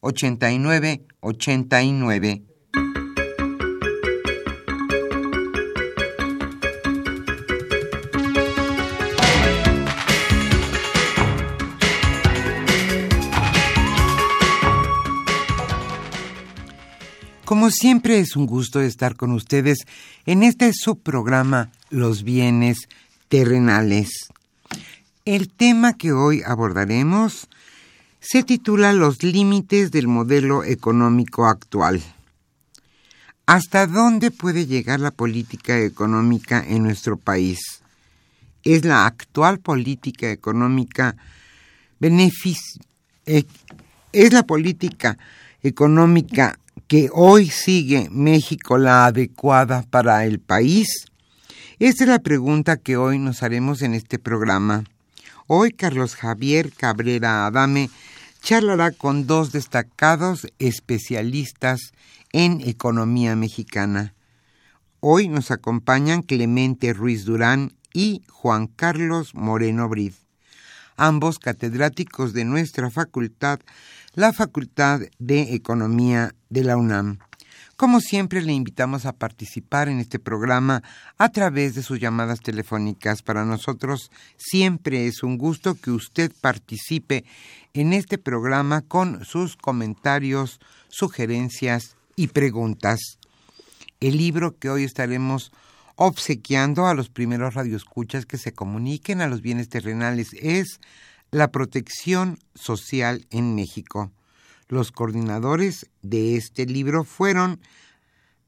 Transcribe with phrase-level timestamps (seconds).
[0.00, 2.42] 89 89.
[17.44, 19.80] Como siempre es un gusto estar con ustedes
[20.24, 22.88] en este subprograma Los bienes
[23.28, 24.28] terrenales.
[25.26, 27.49] El tema que hoy abordaremos
[28.20, 32.02] se titula Los límites del modelo económico actual.
[33.46, 37.58] ¿Hasta dónde puede llegar la política económica en nuestro país?
[38.62, 41.16] ¿Es la actual política económica
[42.00, 43.44] eh,
[44.12, 45.18] ¿Es la política
[45.62, 51.06] económica que hoy sigue México la adecuada para el país?
[51.78, 54.84] Esta es la pregunta que hoy nos haremos en este programa.
[55.46, 57.90] Hoy Carlos Javier Cabrera Adame
[58.40, 61.92] charlará con dos destacados especialistas
[62.32, 64.14] en economía mexicana.
[65.00, 70.12] Hoy nos acompañan Clemente Ruiz Durán y Juan Carlos Moreno Brid,
[70.96, 73.60] ambos catedráticos de nuestra facultad,
[74.14, 77.18] la Facultad de Economía de la UNAM.
[77.80, 80.82] Como siempre, le invitamos a participar en este programa
[81.16, 83.22] a través de sus llamadas telefónicas.
[83.22, 87.24] Para nosotros siempre es un gusto que usted participe
[87.72, 93.00] en este programa con sus comentarios, sugerencias y preguntas.
[94.00, 95.50] El libro que hoy estaremos
[95.96, 100.80] obsequiando a los primeros radioescuchas que se comuniquen a los bienes terrenales es
[101.30, 104.12] La protección social en México
[104.70, 107.60] los coordinadores de este libro fueron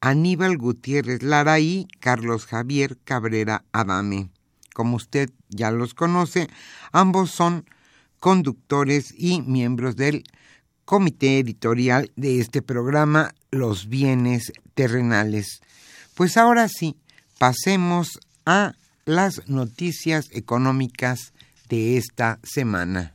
[0.00, 4.31] Aníbal Gutiérrez Lara y Carlos Javier Cabrera Adame.
[4.72, 6.49] Como usted ya los conoce,
[6.93, 7.66] ambos son
[8.21, 10.25] conductores y miembros del
[10.84, 15.61] comité editorial de este programa Los bienes terrenales.
[16.15, 16.97] Pues ahora sí,
[17.38, 18.75] pasemos a
[19.05, 21.32] las noticias económicas
[21.69, 23.15] de esta semana.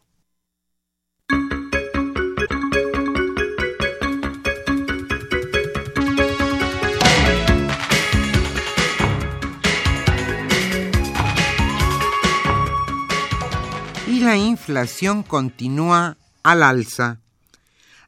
[14.63, 17.19] Inflación continúa al alza.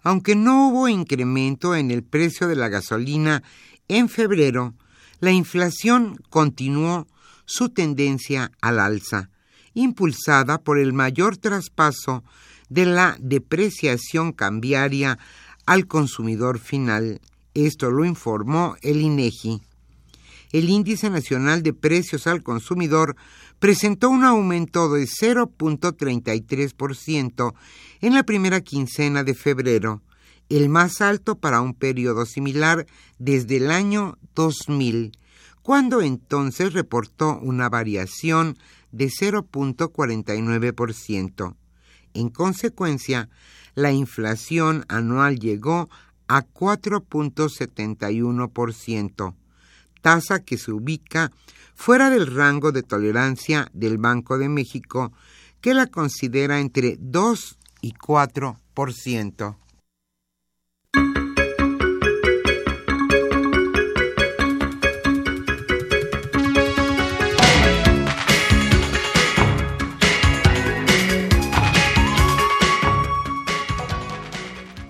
[0.04, 3.42] Aunque no hubo incremento en el precio de la gasolina
[3.88, 4.72] en febrero,
[5.18, 7.08] la inflación continuó
[7.44, 9.30] su tendencia al alza,
[9.72, 12.22] impulsada por el mayor traspaso
[12.68, 15.18] de la depreciación cambiaria
[15.66, 17.20] al consumidor final.
[17.54, 19.60] Esto lo informó el INEGI.
[20.52, 23.16] El Índice Nacional de Precios al Consumidor
[23.64, 27.55] presentó un aumento de 0.33%
[28.02, 30.02] en la primera quincena de febrero,
[30.50, 32.84] el más alto para un periodo similar
[33.19, 35.16] desde el año 2000,
[35.62, 38.58] cuando entonces reportó una variación
[38.93, 41.56] de 0.49%.
[42.12, 43.31] En consecuencia,
[43.75, 45.88] la inflación anual llegó
[46.28, 49.34] a 4.71%,
[50.04, 51.32] tasa que se ubica
[51.74, 55.14] fuera del rango de tolerancia del Banco de México,
[55.62, 59.56] que la considera entre 2 y 4%.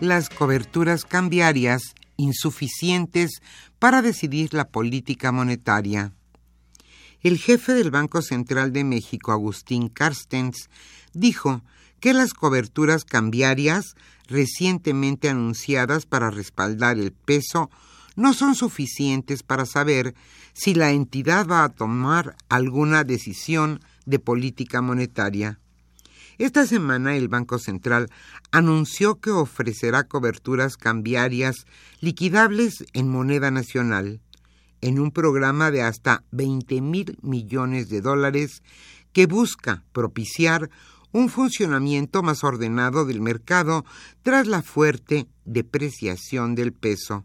[0.00, 3.42] las coberturas cambiarias insuficientes
[3.78, 6.12] para decidir la política monetaria.
[7.20, 10.68] El jefe del Banco Central de México, Agustín Carstens,
[11.14, 11.62] dijo
[12.00, 13.94] que las coberturas cambiarias
[14.26, 17.70] recientemente anunciadas para respaldar el peso
[18.16, 20.14] no son suficientes para saber
[20.52, 25.58] si la entidad va a tomar alguna decisión de política monetaria.
[26.38, 28.10] Esta semana el Banco Central
[28.50, 31.66] anunció que ofrecerá coberturas cambiarias
[32.00, 34.20] liquidables en moneda nacional
[34.80, 38.62] en un programa de hasta 20 mil millones de dólares
[39.12, 40.70] que busca propiciar
[41.12, 43.84] un funcionamiento más ordenado del mercado
[44.22, 47.24] tras la fuerte depreciación del peso.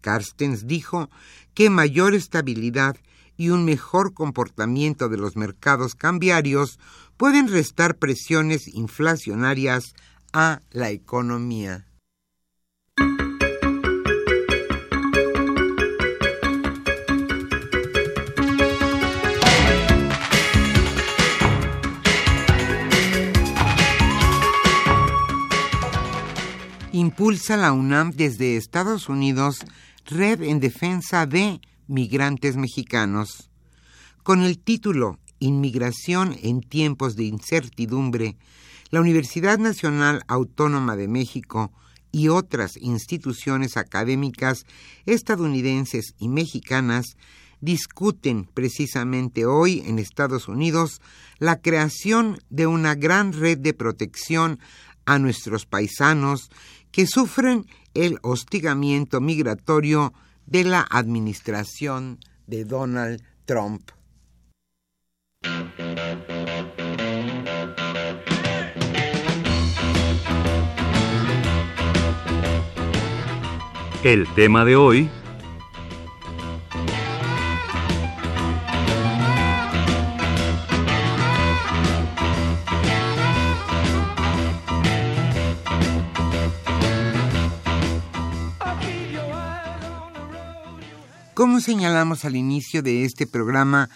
[0.00, 1.08] Carstens dijo
[1.54, 2.96] que mayor estabilidad
[3.40, 6.78] y un mejor comportamiento de los mercados cambiarios
[7.16, 9.94] pueden restar presiones inflacionarias
[10.34, 11.86] a la economía.
[26.92, 29.60] Impulsa la UNAM desde Estados Unidos
[30.04, 33.50] Red en Defensa de Migrantes Mexicanos.
[34.22, 38.36] Con el título Inmigración en tiempos de incertidumbre,
[38.90, 41.72] la Universidad Nacional Autónoma de México
[42.12, 44.66] y otras instituciones académicas
[45.04, 47.16] estadounidenses y mexicanas
[47.60, 51.00] discuten precisamente hoy en Estados Unidos
[51.38, 54.60] la creación de una gran red de protección
[55.06, 56.50] a nuestros paisanos
[56.92, 60.12] que sufren el hostigamiento migratorio
[60.50, 63.92] de la administración de Donald Trump.
[74.02, 75.08] El tema de hoy
[91.40, 93.88] Como señalamos al inicio de este programa,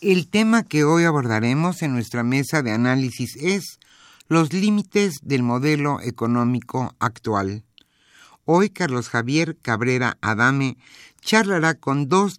[0.00, 3.80] el tema que hoy abordaremos en nuestra mesa de análisis es
[4.28, 7.64] los límites del modelo económico actual.
[8.44, 10.76] Hoy Carlos Javier Cabrera Adame
[11.20, 12.36] charlará con dos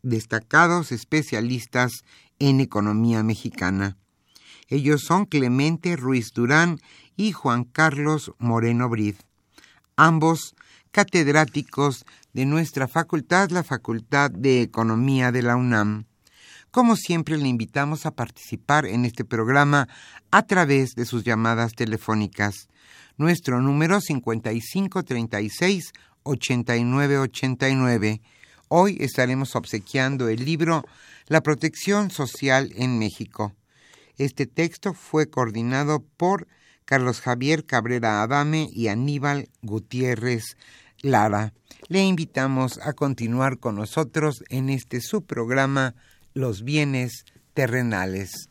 [0.00, 1.92] destacados especialistas
[2.38, 3.98] en economía mexicana.
[4.68, 6.80] Ellos son Clemente Ruiz Durán
[7.14, 9.16] y Juan Carlos Moreno Brid,
[9.96, 10.54] ambos
[10.92, 16.06] catedráticos de nuestra facultad, la Facultad de Economía de la UNAM.
[16.70, 19.88] Como siempre, le invitamos a participar en este programa
[20.30, 22.68] a través de sus llamadas telefónicas.
[23.16, 25.92] Nuestro número 5536
[26.22, 28.20] 8989.
[28.68, 30.84] Hoy estaremos obsequiando el libro
[31.26, 33.54] La protección social en México.
[34.18, 36.46] Este texto fue coordinado por
[36.84, 40.56] Carlos Javier Cabrera Adame y Aníbal Gutiérrez
[41.00, 41.54] Lara.
[41.86, 45.94] Le invitamos a continuar con nosotros en este subprograma
[46.34, 48.50] Los bienes terrenales.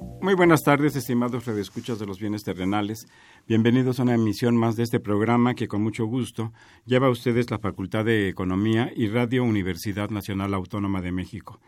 [0.31, 3.05] muy buenas tardes, estimados redescuchas de los bienes terrenales.
[3.49, 6.53] Bienvenidos a una emisión más de este programa que con mucho gusto
[6.85, 11.59] lleva a ustedes la Facultad de Economía y Radio Universidad Nacional Autónoma de México.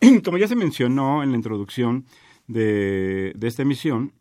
[0.24, 2.04] Como ya se mencionó en la introducción
[2.48, 4.12] de, esta emisión,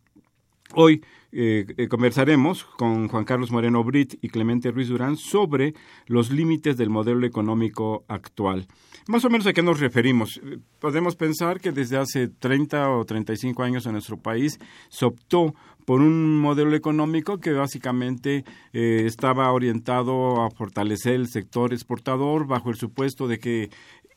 [0.73, 5.75] hoy eh, eh, conversaremos con Juan Carlos Moreno Brit y Clemente Ruiz Durán sobre
[6.07, 8.67] los límites del modelo económico actual.
[9.07, 10.41] Más o menos a qué nos referimos.
[10.79, 14.59] Podemos pensar que desde hace 30 o 35 años en nuestro país
[14.89, 15.53] se optó
[15.89, 22.69] por un modelo económico que básicamente eh, estaba orientado a fortalecer el sector exportador bajo
[22.69, 23.69] el supuesto de que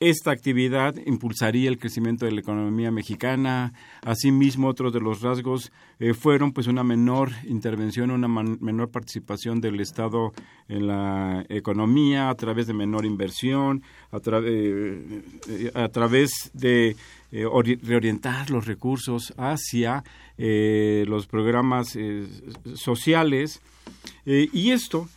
[0.09, 3.73] esta actividad impulsaría el crecimiento de la economía mexicana.
[4.03, 9.79] Asimismo, otros de los rasgos eh, fueron pues una menor intervención, una menor participación del
[9.81, 10.33] Estado
[10.69, 16.97] en la economía a través de menor inversión, a, eh, a través de
[17.31, 17.47] eh,
[17.83, 20.03] reorientar los recursos hacia
[20.37, 21.97] los programas
[22.75, 23.61] sociales.
[24.25, 25.09] y esto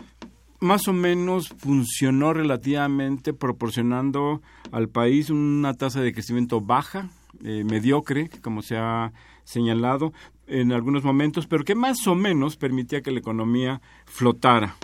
[0.59, 7.09] más o menos funcionó relativamente proporcionando al país una tasa de crecimiento baja,
[7.43, 9.11] eh, mediocre, como se ha
[9.43, 10.13] señalado
[10.47, 14.75] en algunos momentos, pero que más o menos permitía que la economía flotara.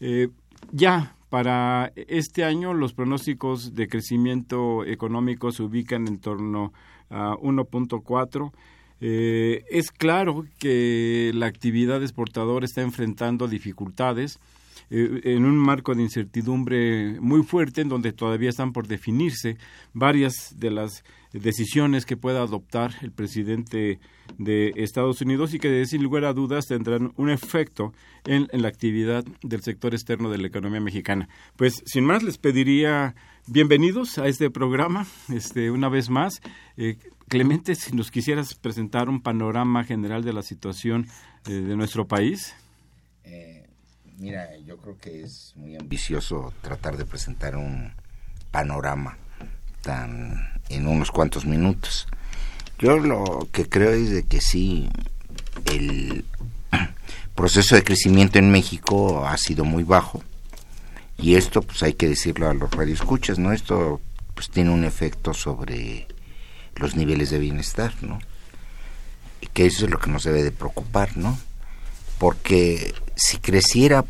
[0.00, 0.28] Eh,
[0.72, 6.72] ya para este año los pronósticos de crecimiento económico se ubican en torno
[7.10, 8.52] a 1.4.
[9.00, 14.38] Eh, es claro que la actividad exportadora está enfrentando dificultades
[14.94, 19.56] eh, en un marco de incertidumbre muy fuerte en donde todavía están por definirse
[19.94, 24.00] varias de las decisiones que pueda adoptar el presidente
[24.36, 27.94] de Estados Unidos y que sin lugar a dudas tendrán un efecto
[28.26, 31.26] en, la actividad del sector externo de la economía mexicana.
[31.56, 33.14] Pues sin más les pediría
[33.46, 36.42] bienvenidos a este programa, este una vez más.
[36.76, 41.06] Eh, Clemente, si nos quisieras presentar un panorama general de la situación
[41.46, 42.54] eh, de nuestro país.
[44.22, 47.92] Mira, yo creo que es muy ambicioso tratar de presentar un
[48.52, 49.18] panorama
[49.82, 52.06] tan en unos cuantos minutos.
[52.78, 54.88] Yo lo que creo es de que sí,
[55.64, 56.24] el
[57.34, 60.22] proceso de crecimiento en México ha sido muy bajo
[61.18, 63.52] y esto pues hay que decirlo a los radioescuchas, ¿no?
[63.52, 64.00] Esto
[64.34, 66.06] pues tiene un efecto sobre
[66.76, 68.20] los niveles de bienestar, ¿no?
[69.40, 71.36] Y que eso es lo que nos debe de preocupar, ¿no?
[72.20, 74.04] Porque si creciera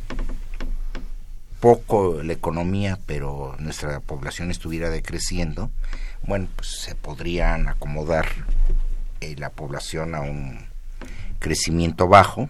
[1.61, 5.71] poco la economía, pero nuestra población estuviera decreciendo,
[6.27, 8.27] bueno, pues se podrían acomodar
[9.21, 10.67] eh, la población a un
[11.39, 12.49] crecimiento bajo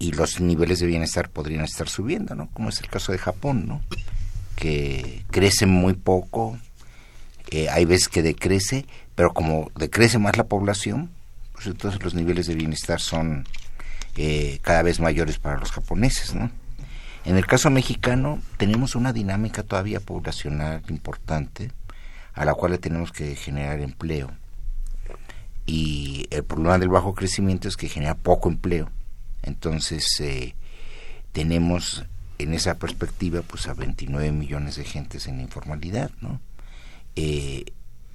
[0.00, 2.48] y los niveles de bienestar podrían estar subiendo, ¿no?
[2.50, 3.80] Como es el caso de Japón, ¿no?
[4.56, 6.58] Que crece muy poco,
[7.50, 11.10] eh, hay veces que decrece, pero como decrece más la población,
[11.52, 13.46] pues entonces los niveles de bienestar son
[14.16, 16.50] eh, cada vez mayores para los japoneses, ¿no?
[17.24, 21.70] En el caso mexicano tenemos una dinámica todavía poblacional importante
[22.34, 24.30] a la cual le tenemos que generar empleo.
[25.66, 28.90] Y el problema del bajo crecimiento es que genera poco empleo.
[29.42, 30.54] Entonces eh,
[31.32, 32.04] tenemos
[32.38, 36.40] en esa perspectiva pues a 29 millones de gentes en informalidad, ¿no?
[37.16, 37.64] Eh,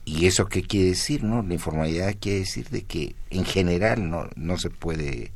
[0.06, 1.24] ¿Y eso qué quiere decir?
[1.24, 5.32] no La informalidad quiere decir de que en general no, no se puede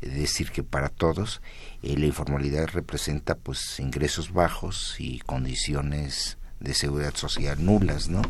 [0.00, 1.40] decir que para todos
[1.82, 8.22] eh, la informalidad representa pues ingresos bajos y condiciones de seguridad social nulas, ¿no?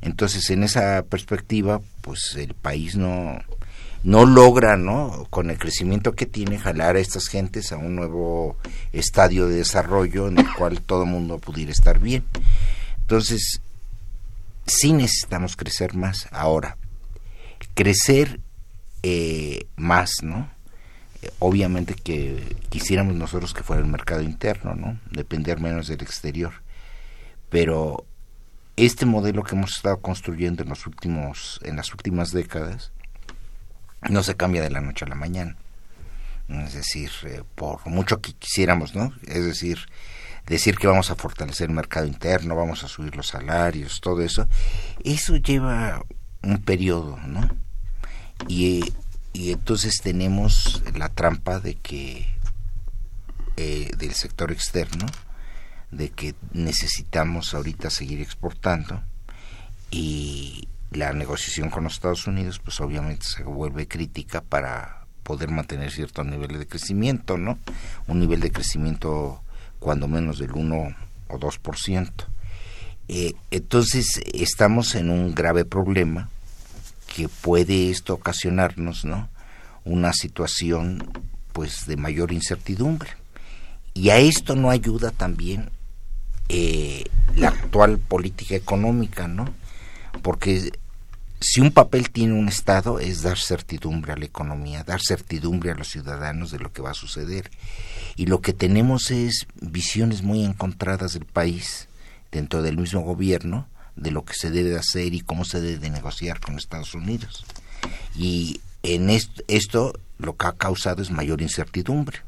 [0.00, 3.38] Entonces, en esa perspectiva, pues el país no
[4.04, 5.26] no logra, ¿no?
[5.30, 8.56] Con el crecimiento que tiene, jalar a estas gentes a un nuevo
[8.92, 12.24] estadio de desarrollo en el cual todo el mundo pudiera estar bien.
[13.00, 13.60] Entonces,
[14.66, 16.28] sí necesitamos crecer más.
[16.30, 16.76] Ahora,
[17.74, 18.40] crecer
[19.02, 20.50] eh, más, ¿no?
[21.40, 24.98] Obviamente que quisiéramos nosotros que fuera el mercado interno, ¿no?
[25.10, 26.52] Depender menos del exterior.
[27.50, 28.06] Pero
[28.76, 32.92] este modelo que hemos estado construyendo en los últimos, en las últimas décadas,
[34.08, 35.56] no se cambia de la noche a la mañana.
[36.48, 39.12] Es decir, eh, por mucho que quisiéramos, ¿no?
[39.26, 39.80] Es decir,
[40.46, 44.48] decir que vamos a fortalecer el mercado interno, vamos a subir los salarios, todo eso,
[45.04, 46.04] eso lleva
[46.42, 47.50] un periodo, ¿no?
[48.46, 48.84] Y,
[49.32, 52.26] y entonces tenemos la trampa de que
[53.56, 55.06] eh, del sector externo,
[55.90, 59.02] de que necesitamos ahorita seguir exportando
[59.90, 65.90] y la negociación con los Estados Unidos pues obviamente se vuelve crítica para poder mantener
[65.90, 67.58] cierto nivel de crecimiento, ¿no?
[68.06, 69.42] Un nivel de crecimiento
[69.78, 70.96] cuando menos del 1
[71.28, 72.12] o 2%.
[73.08, 76.30] Eh, entonces estamos en un grave problema
[77.18, 79.28] que puede esto ocasionarnos, ¿no?
[79.84, 81.02] Una situación
[81.52, 83.10] pues de mayor incertidumbre.
[83.92, 85.68] Y a esto no ayuda también
[86.48, 87.02] eh,
[87.34, 89.52] la actual política económica, ¿no?
[90.22, 90.70] Porque
[91.40, 95.74] si un papel tiene un Estado es dar certidumbre a la economía, dar certidumbre a
[95.74, 97.50] los ciudadanos de lo que va a suceder
[98.14, 101.88] y lo que tenemos es visiones muy encontradas del país
[102.30, 103.66] dentro del mismo gobierno
[103.98, 107.44] de lo que se debe hacer y cómo se debe negociar con Estados Unidos.
[108.16, 112.18] Y en esto, lo que ha causado es mayor incertidumbre.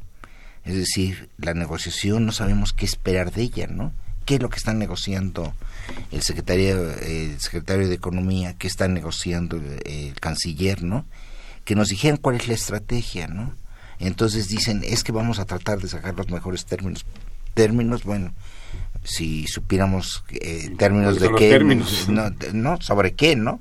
[0.63, 3.93] Es decir, la negociación no sabemos qué esperar de ella, ¿no?
[4.25, 5.55] ¿Qué es lo que están negociando
[6.11, 8.53] el secretario, el secretario de Economía?
[8.53, 11.05] ¿Qué está negociando el, el canciller, no?
[11.65, 13.55] Que nos dijeran cuál es la estrategia, ¿no?
[13.99, 17.05] Entonces dicen, es que vamos a tratar de sacar los mejores términos.
[17.53, 18.33] Términos, bueno,
[19.03, 21.59] si supiéramos eh, términos de qué,
[22.53, 23.59] no, sobre qué, ¿no?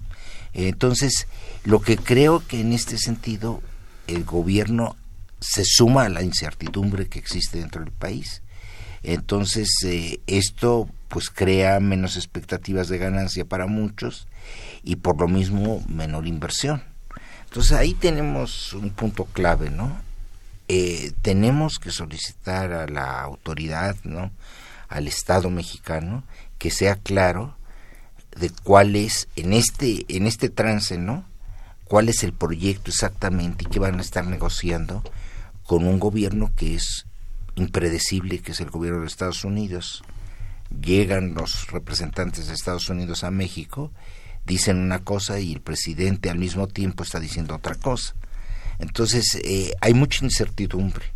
[0.53, 1.27] Entonces,
[1.65, 3.63] lo que creo que en este sentido
[4.07, 4.97] el gobierno
[5.41, 8.43] se suma a la incertidumbre que existe dentro del país.
[9.03, 14.29] Entonces, eh, esto pues crea menos expectativas de ganancia para muchos
[14.85, 16.83] y por lo mismo menor inversión.
[17.45, 20.01] Entonces ahí tenemos un punto clave, ¿no?
[20.69, 24.31] Eh, tenemos que solicitar a la autoridad, ¿no?
[24.91, 26.25] Al Estado mexicano,
[26.59, 27.57] que sea claro
[28.39, 31.25] de cuál es, en este, en este trance, ¿no?
[31.91, 35.03] cuál es el proyecto exactamente y qué van a estar negociando
[35.65, 37.05] con un gobierno que es
[37.57, 40.05] impredecible, que es el gobierno de Estados Unidos.
[40.81, 43.91] Llegan los representantes de Estados Unidos a México,
[44.47, 48.15] dicen una cosa y el presidente al mismo tiempo está diciendo otra cosa.
[48.79, 51.07] Entonces, eh, hay mucha incertidumbre.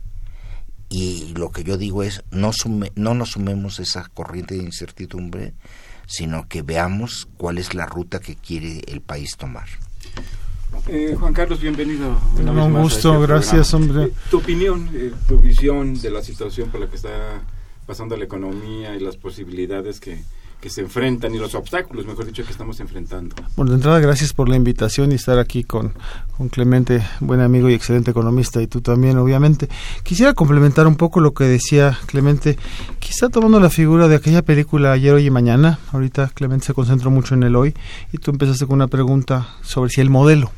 [0.88, 2.52] Y lo que yo digo es, no,
[2.94, 5.54] no nos sumemos esa corriente de incertidumbre,
[6.06, 9.66] sino que veamos cuál es la ruta que quiere el país tomar.
[10.88, 12.18] Eh, Juan Carlos, bienvenido.
[12.36, 14.04] un gusto, este gracias, hombre.
[14.04, 14.90] Eh, tu opinión,
[15.26, 17.42] tu visión de la situación por la que está
[17.86, 20.22] pasando la economía y las posibilidades que
[20.60, 23.36] que se enfrentan y los obstáculos, mejor dicho, que estamos enfrentando.
[23.56, 25.92] Bueno, de entrada, gracias por la invitación y estar aquí con,
[26.36, 29.68] con Clemente, buen amigo y excelente economista, y tú también, obviamente.
[30.02, 32.56] Quisiera complementar un poco lo que decía Clemente,
[32.98, 35.78] quizá tomando la figura de aquella película Ayer, Hoy y Mañana.
[35.92, 37.74] Ahorita Clemente se concentró mucho en el hoy
[38.12, 40.50] y tú empezaste con una pregunta sobre si el modelo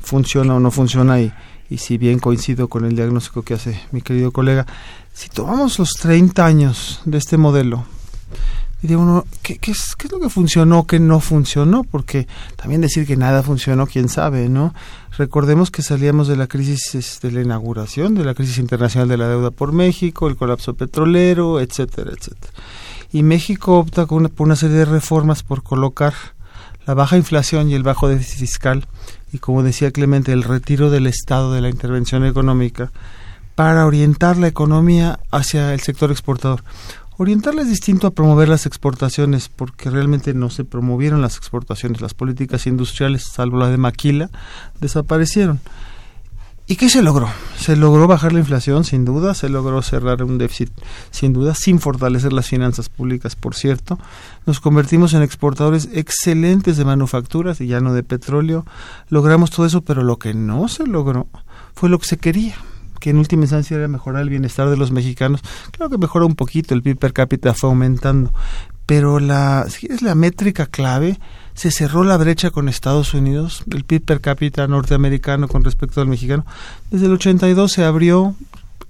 [0.00, 1.32] funciona o no funciona y,
[1.70, 4.66] y si bien coincido con el diagnóstico que hace mi querido colega,
[5.12, 7.86] si tomamos los 30 años de este modelo,
[9.42, 11.84] ¿qué, es, ¿qué es lo que funcionó, qué no funcionó?
[11.84, 14.74] Porque también decir que nada funcionó, quién sabe, ¿no?
[15.18, 19.28] Recordemos que salíamos de la crisis de la inauguración, de la crisis internacional de la
[19.28, 22.52] deuda por México, el colapso petrolero, etcétera, etcétera.
[23.12, 26.14] Y México opta con una, por una serie de reformas por colocar
[26.86, 28.86] la baja inflación y el bajo déficit fiscal,
[29.32, 32.92] y como decía Clemente, el retiro del Estado de la intervención económica,
[33.56, 36.62] para orientar la economía hacia el sector exportador.
[37.18, 42.02] Orientarla es distinto a promover las exportaciones, porque realmente no se promovieron las exportaciones.
[42.02, 44.28] Las políticas industriales, salvo la de Maquila,
[44.80, 45.60] desaparecieron.
[46.68, 47.28] ¿Y qué se logró?
[47.56, 50.70] Se logró bajar la inflación, sin duda, se logró cerrar un déficit,
[51.12, 53.98] sin duda, sin fortalecer las finanzas públicas, por cierto.
[54.46, 58.66] Nos convertimos en exportadores excelentes de manufacturas y ya no de petróleo.
[59.08, 61.28] Logramos todo eso, pero lo que no se logró
[61.74, 62.56] fue lo que se quería,
[63.06, 65.40] que en última instancia era mejorar el bienestar de los mexicanos.
[65.70, 68.32] Creo que mejoró un poquito, el PIB per cápita fue aumentando,
[68.84, 71.20] pero la, si es la métrica clave,
[71.54, 76.08] se cerró la brecha con Estados Unidos, el PIB per cápita norteamericano con respecto al
[76.08, 76.44] mexicano.
[76.90, 78.34] Desde el 82 se abrió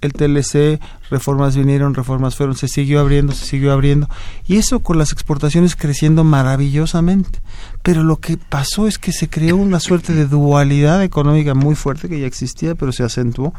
[0.01, 0.79] el TLC,
[1.09, 4.09] reformas vinieron, reformas fueron, se siguió abriendo, se siguió abriendo,
[4.47, 7.41] y eso con las exportaciones creciendo maravillosamente.
[7.83, 12.09] Pero lo que pasó es que se creó una suerte de dualidad económica muy fuerte
[12.09, 13.53] que ya existía, pero se acentuó,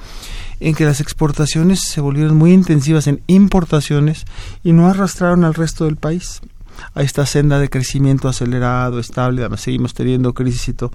[0.61, 4.25] en que las exportaciones se volvieron muy intensivas en importaciones
[4.63, 6.41] y no arrastraron al resto del país
[6.95, 10.93] a esta senda de crecimiento acelerado, estable, seguimos teniendo crisis y todo.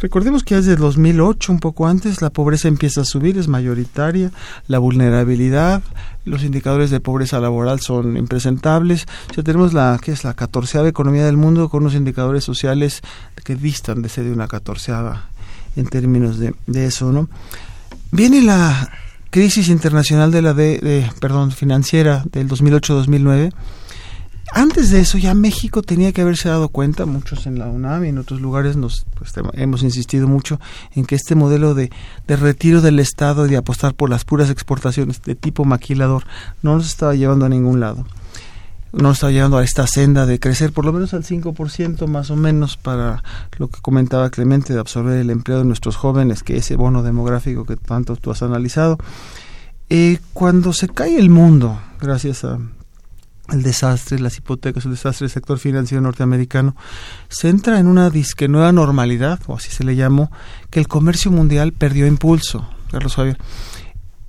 [0.00, 4.30] Recordemos que desde 2008, un poco antes, la pobreza empieza a subir, es mayoritaria,
[4.68, 5.82] la vulnerabilidad,
[6.24, 9.06] los indicadores de pobreza laboral son impresentables.
[9.36, 13.02] Ya tenemos la que es la catorceava economía del mundo con unos indicadores sociales
[13.44, 15.28] que distan de ser de una catorceava
[15.76, 17.28] en términos de, de eso, ¿no?
[18.10, 18.90] Viene la
[19.30, 23.52] crisis internacional de la de, de perdón financiera del 2008-2009
[24.52, 28.08] antes de eso ya México tenía que haberse dado cuenta, muchos en la UNAM y
[28.08, 30.60] en otros lugares nos pues, hemos insistido mucho
[30.94, 31.90] en que este modelo de,
[32.26, 36.24] retiro del Estado y de apostar por las puras exportaciones de tipo maquilador
[36.62, 38.04] no nos estaba llevando a ningún lado.
[38.92, 42.36] No estaba llevando a esta senda de crecer por lo menos al 5% más o
[42.36, 43.24] menos para
[43.58, 47.64] lo que comentaba Clemente de absorber el empleo de nuestros jóvenes, que ese bono demográfico
[47.64, 48.98] que tanto tú has analizado.
[49.90, 52.58] Eh, cuando se cae el mundo, gracias a
[53.50, 56.76] el desastre, las hipotecas, el desastre del sector financiero norteamericano,
[57.28, 60.30] se entra en una disque nueva normalidad, o así se le llamó,
[60.70, 63.38] que el comercio mundial perdió impulso, Carlos Javier.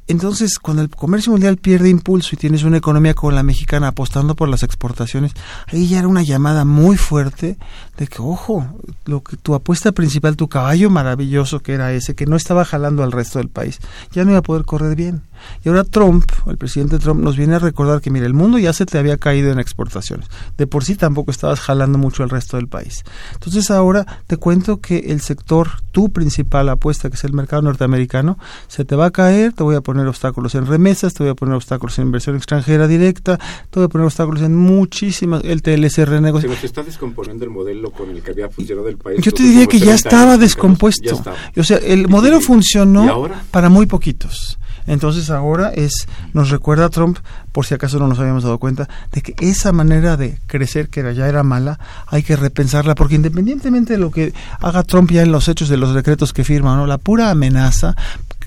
[0.07, 4.35] Entonces, cuando el comercio mundial pierde impulso y tienes una economía como la mexicana apostando
[4.35, 5.31] por las exportaciones,
[5.65, 7.57] ahí ya era una llamada muy fuerte
[7.97, 8.67] de que, ojo,
[9.05, 13.01] lo que tu apuesta principal, tu caballo maravilloso que era ese, que no estaba jalando
[13.01, 13.79] al resto del país,
[14.11, 15.23] ya no iba a poder correr bien.
[15.63, 18.73] Y ahora Trump, el presidente Trump, nos viene a recordar que, mira, el mundo ya
[18.73, 20.27] se te había caído en exportaciones.
[20.57, 23.03] De por sí tampoco estabas jalando mucho al resto del país.
[23.33, 28.37] Entonces ahora te cuento que el sector, tu principal apuesta, que es el mercado norteamericano,
[28.67, 31.35] se te va a caer, te voy a poner obstáculos en remesas, te voy a
[31.35, 36.05] poner obstáculos en inversión extranjera directa, te voy a poner obstáculos en muchísimas, el TLC
[36.05, 36.49] renegocio.
[36.49, 39.21] Se nos está descomponiendo el modelo con el que había funcionado el país.
[39.21, 41.03] Yo te diría que ya estaba descompuesto.
[41.03, 41.37] Ya estaba.
[41.57, 44.57] O sea, el modelo funcionó para muy poquitos.
[44.87, 47.17] Entonces ahora es nos recuerda a Trump,
[47.51, 51.13] por si acaso no nos habíamos dado cuenta, de que esa manera de crecer que
[51.15, 55.31] ya era mala, hay que repensarla, porque independientemente de lo que haga Trump ya en
[55.31, 56.85] los hechos de los decretos que firma, ¿no?
[56.85, 57.95] la pura amenaza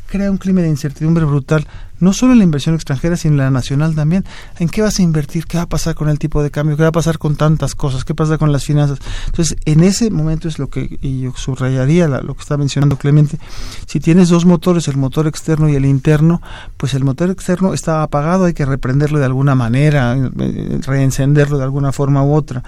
[0.08, 1.66] crea un clima de incertidumbre brutal
[2.00, 4.24] no solo en la inversión extranjera, sino en la nacional también.
[4.58, 5.46] ¿En qué vas a invertir?
[5.46, 6.76] ¿Qué va a pasar con el tipo de cambio?
[6.76, 8.04] ¿Qué va a pasar con tantas cosas?
[8.04, 8.98] ¿Qué pasa con las finanzas?
[9.26, 13.38] Entonces, en ese momento es lo que, y yo subrayaría lo que está mencionando Clemente,
[13.86, 16.40] si tienes dos motores, el motor externo y el interno,
[16.76, 21.64] pues el motor externo está apagado, hay que reprenderlo de alguna manera, eh, reencenderlo de
[21.64, 22.62] alguna forma u otra.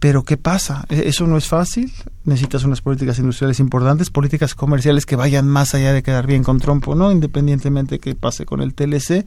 [0.00, 0.84] Pero ¿qué pasa?
[0.88, 1.92] E-, eso no es fácil.
[2.24, 6.60] Necesitas unas políticas industriales importantes, políticas comerciales que vayan más allá de quedar bien con
[6.60, 9.26] Trump o no, independientemente de que pase con el TLC,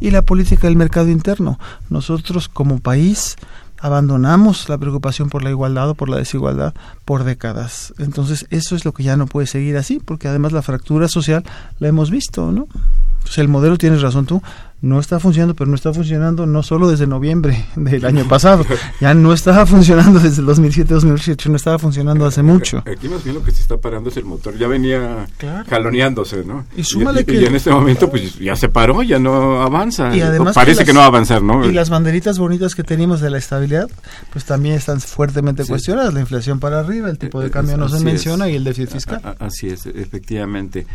[0.00, 1.58] y la política del mercado interno.
[1.88, 3.36] Nosotros como país
[3.84, 6.74] abandonamos la preocupación por la igualdad o por la desigualdad
[7.04, 7.92] por décadas.
[7.98, 11.44] Entonces, eso es lo que ya no puede seguir así, porque además la fractura social
[11.80, 12.66] la hemos visto, ¿no?
[13.24, 14.42] Entonces, el modelo, tienes razón tú,
[14.84, 18.66] no está funcionando, pero no está funcionando no solo desde noviembre del año pasado,
[19.00, 22.82] ya no estaba funcionando desde el 2007-2018, no estaba funcionando hace mucho.
[22.86, 25.26] Aquí más bien lo que se está parando es el motor, ya venía
[25.70, 26.66] jaloneándose, ¿no?
[26.76, 27.34] Y súmale que...
[27.34, 30.14] Y en este momento pues ya se paró, ya no avanza.
[30.14, 31.64] Y además Parece que, no va a avanzar, ¿no?
[31.64, 33.88] Y las banderitas bonitas que tenemos de la estabilidad,
[34.32, 38.04] pues también están fuertemente cuestionadas, la inflación para arriba, el tipo de cambio no se
[38.04, 39.36] menciona y el déficit fiscal.
[39.38, 40.86] Así es, efectivamente.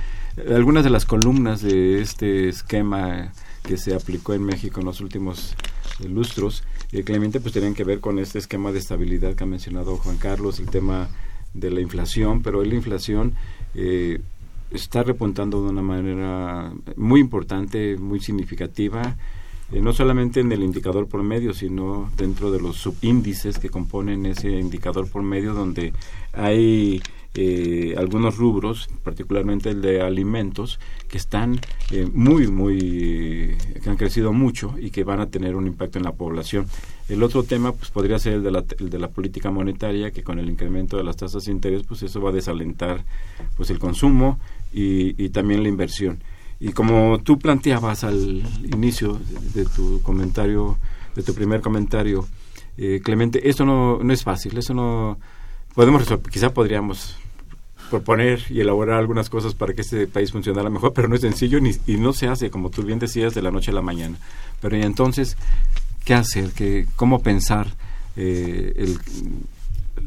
[0.48, 5.56] Algunas de las columnas de este esquema que se aplicó en México en los últimos
[6.00, 9.48] eh, lustros, eh, Clemente, pues tenían que ver con este esquema de estabilidad que ha
[9.48, 11.10] mencionado Juan Carlos, el tema
[11.54, 13.34] de la inflación, pero la inflación
[13.76, 14.22] eh,
[14.72, 19.18] está repuntando de una manera muy importante, muy significativa,
[19.72, 24.50] no solamente en el indicador por medio, sino dentro de los subíndices que componen ese
[24.50, 25.94] indicador por medio, donde
[26.34, 27.02] hay
[27.36, 31.60] eh, algunos rubros, particularmente el de alimentos, que están
[31.92, 36.06] eh, muy, muy, que han crecido mucho y que van a tener un impacto en
[36.06, 36.66] la población.
[37.08, 40.24] El otro tema, pues podría ser el de la, el de la política monetaria, que
[40.24, 43.06] con el incremento de las tasas de interés, pues eso va a desalentar,
[43.56, 44.40] pues el consumo
[44.74, 46.24] y, también la inversión.
[46.60, 49.20] Y como tú planteabas al inicio
[49.54, 50.78] de, tu comentario,
[51.16, 52.28] de tu primer comentario,
[52.76, 55.20] eh, Clemente, eso no, no es fácil, eso no
[55.74, 57.18] podemos quizá podríamos
[57.90, 61.60] proponer y elaborar algunas cosas para que este país funcionara mejor, pero no es sencillo
[61.60, 64.18] ni, y no se hace, como tú bien decías, de la noche a la mañana.
[64.62, 65.38] Pero entonces,
[66.06, 66.52] ¿qué hacer?
[66.52, 67.68] ¿Qué, ¿Cómo pensar
[68.16, 69.00] eh, el,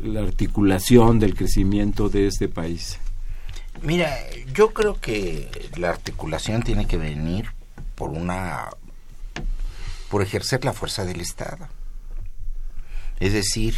[0.05, 2.98] la articulación del crecimiento de este país?
[3.83, 4.16] Mira,
[4.55, 7.51] yo creo que la articulación tiene que venir
[7.94, 8.68] por una
[10.09, 11.68] por ejercer la fuerza del Estado.
[13.18, 13.75] Es decir,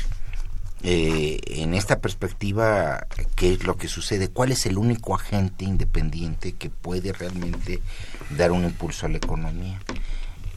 [0.86, 4.28] eh, en esta perspectiva, ¿qué es lo que sucede?
[4.28, 7.80] ¿Cuál es el único agente independiente que puede realmente
[8.36, 9.80] dar un impulso a la economía?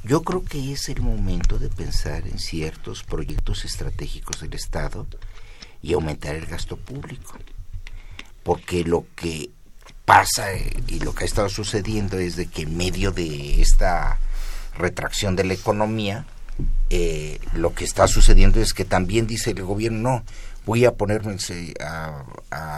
[0.04, 5.08] Yo creo que es el momento de pensar en ciertos proyectos estratégicos del Estado
[5.82, 7.38] y aumentar el gasto público.
[8.44, 9.52] Porque lo que
[10.04, 14.20] pasa eh, y lo que ha estado sucediendo es de que en medio de esta
[14.78, 16.26] retracción de la economía,
[16.90, 20.24] eh, lo que está sucediendo es que también dice el gobierno, no,
[20.66, 21.36] voy a ponerme
[21.80, 22.24] a,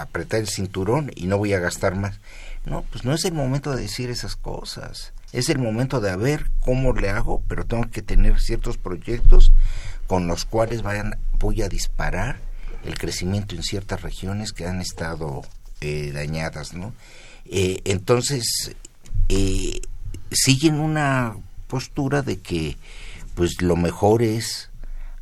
[0.02, 2.20] apretar el cinturón y no voy a gastar más.
[2.66, 5.14] No, pues no es el momento de decir esas cosas.
[5.32, 9.52] Es el momento de ver cómo le hago, pero tengo que tener ciertos proyectos
[10.08, 12.40] con los cuales vayan, voy a disparar
[12.84, 15.44] el crecimiento en ciertas regiones que han estado
[15.82, 16.94] eh, dañadas, ¿no?
[17.46, 18.76] Eh, entonces,
[20.32, 21.36] siguen una
[21.68, 22.78] postura de que
[23.40, 24.70] pues lo mejor es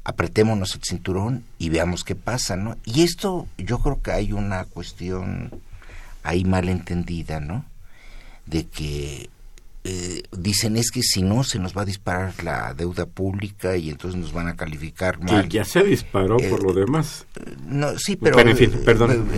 [0.03, 2.75] apretémonos el cinturón y veamos qué pasa, ¿no?
[2.83, 5.51] Y esto yo creo que hay una cuestión
[6.23, 7.63] ahí mal entendida, ¿no?
[8.47, 9.29] De que
[9.83, 13.91] eh, dicen es que si no se nos va a disparar la deuda pública y
[13.91, 15.43] entonces nos van a calificar mal.
[15.43, 17.27] Que ya se disparó por lo eh, demás.
[17.67, 19.29] No, sí, pero, en fin, perdón.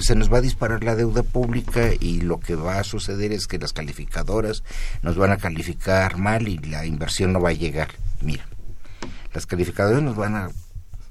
[0.00, 3.46] se nos va a disparar la deuda pública y lo que va a suceder es
[3.46, 4.64] que las calificadoras
[5.02, 7.90] nos van a calificar mal y la inversión no va a llegar.
[8.20, 8.46] Mira,
[9.34, 10.48] las calificadoras nos van a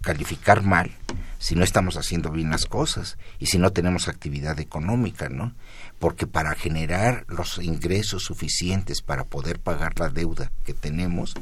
[0.01, 0.91] calificar mal
[1.39, 5.53] si no estamos haciendo bien las cosas y si no tenemos actividad económica, ¿no?
[5.99, 11.33] porque para generar los ingresos suficientes para poder pagar la deuda que tenemos,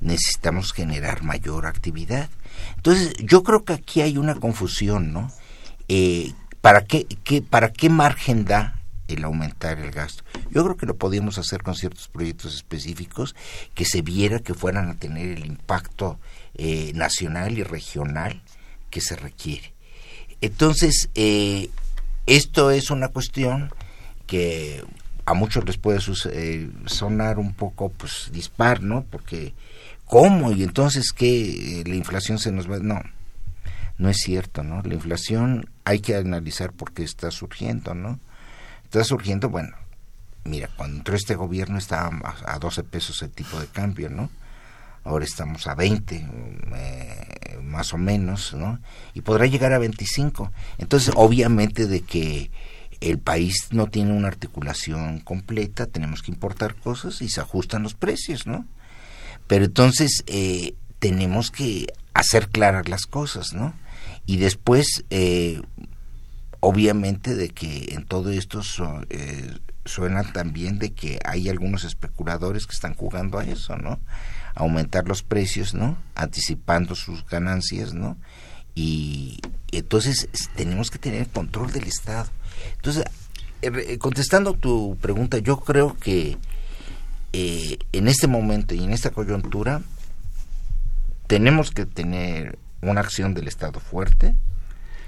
[0.00, 2.28] necesitamos generar mayor actividad.
[2.76, 5.30] Entonces, yo creo que aquí hay una confusión, ¿no?
[5.88, 8.79] Eh, ¿para, qué, qué, ¿Para qué margen da
[9.14, 10.24] el aumentar el gasto?
[10.50, 13.34] Yo creo que lo podíamos hacer con ciertos proyectos específicos
[13.74, 16.18] que se viera que fueran a tener el impacto
[16.54, 18.42] eh, nacional y regional
[18.90, 19.72] que se requiere.
[20.40, 21.70] Entonces, eh,
[22.26, 23.72] esto es una cuestión
[24.26, 24.84] que
[25.26, 26.00] a muchos les puede
[26.32, 29.04] eh, sonar un poco pues dispar, ¿no?
[29.04, 29.54] Porque
[30.04, 30.50] ¿cómo?
[30.52, 33.00] Y entonces qué la inflación se nos va no.
[33.98, 34.82] No es cierto, ¿no?
[34.82, 38.18] La inflación hay que analizar por qué está surgiendo, ¿no?
[38.90, 39.76] Está surgiendo, bueno,
[40.42, 42.10] mira, cuando entró este gobierno estaba
[42.44, 44.30] a 12 pesos el tipo de cambio, ¿no?
[45.04, 46.26] Ahora estamos a 20,
[46.74, 48.80] eh, más o menos, ¿no?
[49.14, 50.50] Y podrá llegar a 25.
[50.78, 52.50] Entonces, obviamente de que
[53.00, 57.94] el país no tiene una articulación completa, tenemos que importar cosas y se ajustan los
[57.94, 58.66] precios, ¿no?
[59.46, 63.72] Pero entonces eh, tenemos que hacer claras las cosas, ¿no?
[64.26, 65.62] Y después, eh,
[66.60, 68.62] obviamente, de que en todo esto
[69.10, 73.98] eh, suena también de que hay algunos especuladores que están jugando a eso, ¿no?
[74.54, 75.96] Aumentar los precios, ¿no?
[76.14, 78.16] Anticipando sus ganancias, ¿no?
[78.74, 79.40] Y
[79.72, 82.30] entonces tenemos que tener control del Estado
[82.76, 83.04] entonces,
[83.62, 86.36] eh, eh, contestando tu pregunta, yo creo que
[87.32, 89.82] eh, en este momento y en esta coyuntura
[91.26, 94.34] tenemos que tener una acción del Estado fuerte.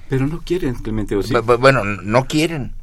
[0.08, 1.32] Pero no quieren, Clemente, ¿o sí?
[1.58, 2.74] Bueno, no quieren,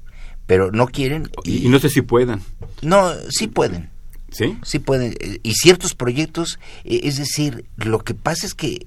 [0.47, 1.29] pero no quieren.
[1.43, 2.41] Y, y, no sé si puedan.
[2.82, 3.89] No, sí pueden.
[4.32, 4.58] ¿Sí?
[4.63, 5.15] Sí pueden.
[5.19, 8.86] eh, Y ciertos proyectos, eh, es decir, lo que pasa es que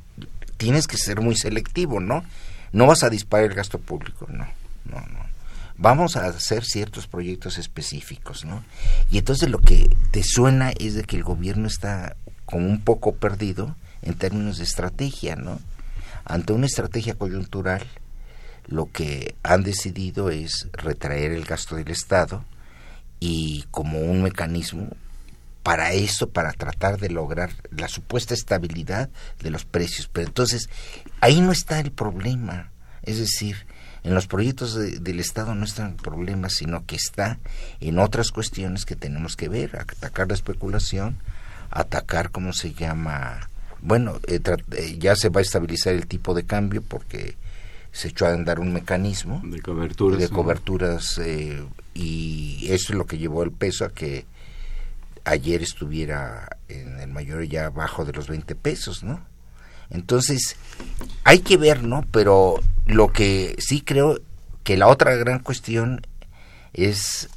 [0.57, 2.25] tienes que ser muy selectivo, ¿no?
[2.73, 4.47] No vas a disparar el gasto público, no,
[4.85, 5.23] no, no.
[5.77, 8.63] Vamos a hacer ciertos proyectos específicos, ¿no?
[9.11, 13.15] Y entonces lo que te suena es de que el gobierno está como un poco
[13.17, 15.61] perdido en términos de estrategia, ¿no?
[16.25, 17.85] Ante una estrategia coyuntural,
[18.67, 22.45] lo que han decidido es retraer el gasto del Estado
[23.21, 24.89] y como un mecanismo
[25.63, 30.09] para eso, para tratar de lograr la supuesta estabilidad de los precios.
[30.13, 30.69] Pero entonces,
[31.21, 32.71] ahí no está el problema.
[33.03, 33.67] Es decir,
[34.03, 37.39] en los proyectos de, del Estado no está el problema, sino que está
[37.81, 41.19] en otras cuestiones que tenemos que ver, atacar la especulación,
[41.71, 43.49] atacar, ¿cómo se llama?
[43.81, 44.41] Bueno, eh,
[44.73, 47.37] eh, ya se va a estabilizar el tipo de cambio porque
[47.93, 51.63] se echó a andar un mecanismo de coberturas, de coberturas eh,
[51.95, 54.25] y eso es lo que llevó el peso a que
[55.25, 59.25] ayer estuviera en el mayor ya abajo de los 20 pesos, ¿no?
[59.91, 60.57] Entonces,
[61.23, 62.05] hay que ver, ¿no?
[62.11, 64.21] Pero lo que sí creo
[64.65, 66.01] que la otra gran cuestión
[66.73, 67.29] es,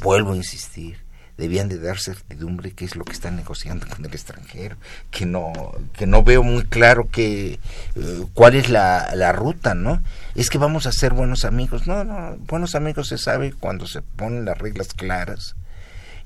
[0.00, 0.98] vuelvo a insistir,
[1.38, 4.76] debían de dar certidumbre qué es lo que están negociando con el extranjero,
[5.10, 5.52] que no,
[5.96, 7.58] que no veo muy claro que
[7.96, 10.02] uh, cuál es la, la ruta, ¿no?
[10.34, 11.86] Es que vamos a ser buenos amigos.
[11.86, 15.54] No, no, buenos amigos se sabe cuando se ponen las reglas claras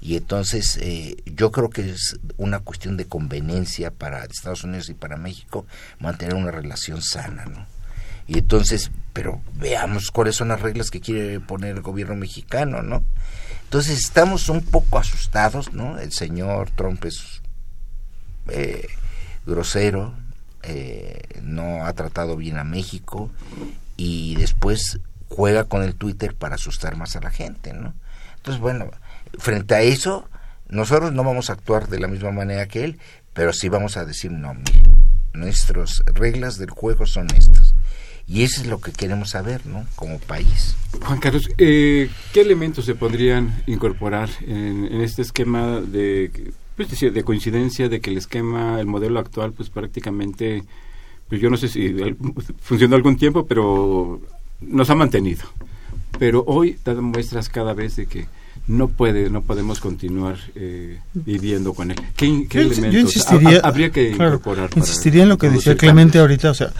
[0.03, 4.95] y entonces eh, yo creo que es una cuestión de conveniencia para Estados Unidos y
[4.95, 5.65] para México
[6.01, 7.67] mantener una relación sana, ¿no?
[8.27, 13.05] Y entonces, pero veamos cuáles son las reglas que quiere poner el gobierno mexicano, ¿no?
[13.73, 15.99] Entonces estamos un poco asustados, ¿no?
[15.99, 17.41] El señor Trump es
[18.49, 18.87] eh,
[19.47, 20.13] grosero,
[20.63, 23.31] eh, no ha tratado bien a México
[23.97, 27.95] y después juega con el Twitter para asustar más a la gente, ¿no?
[28.37, 28.91] Entonces, bueno,
[29.39, 30.29] frente a eso,
[30.69, 32.99] nosotros no vamos a actuar de la misma manera que él,
[33.33, 34.83] pero sí vamos a decir, no, mire,
[35.33, 37.75] nuestras reglas del juego son estas.
[38.27, 39.85] Y eso es lo que queremos saber, ¿no?
[39.97, 40.77] Como país.
[41.05, 47.25] Juan Carlos, eh, ¿qué elementos se podrían incorporar en, en este esquema de, pues, de
[47.25, 50.65] coincidencia de que el esquema, el modelo actual, pues prácticamente,
[51.29, 51.95] pues yo no sé si
[52.61, 54.21] funcionó algún tiempo, pero
[54.61, 55.45] nos ha mantenido.
[56.19, 58.27] Pero hoy dan muestras cada vez de que
[58.69, 62.01] no puede, no podemos continuar eh, viviendo con él.
[62.17, 64.71] ¿Qué, qué yo, elementos yo insistiría, habría que claro, incorporar?
[64.77, 66.73] insistiría en lo que decía Clemente ahorita, o sea,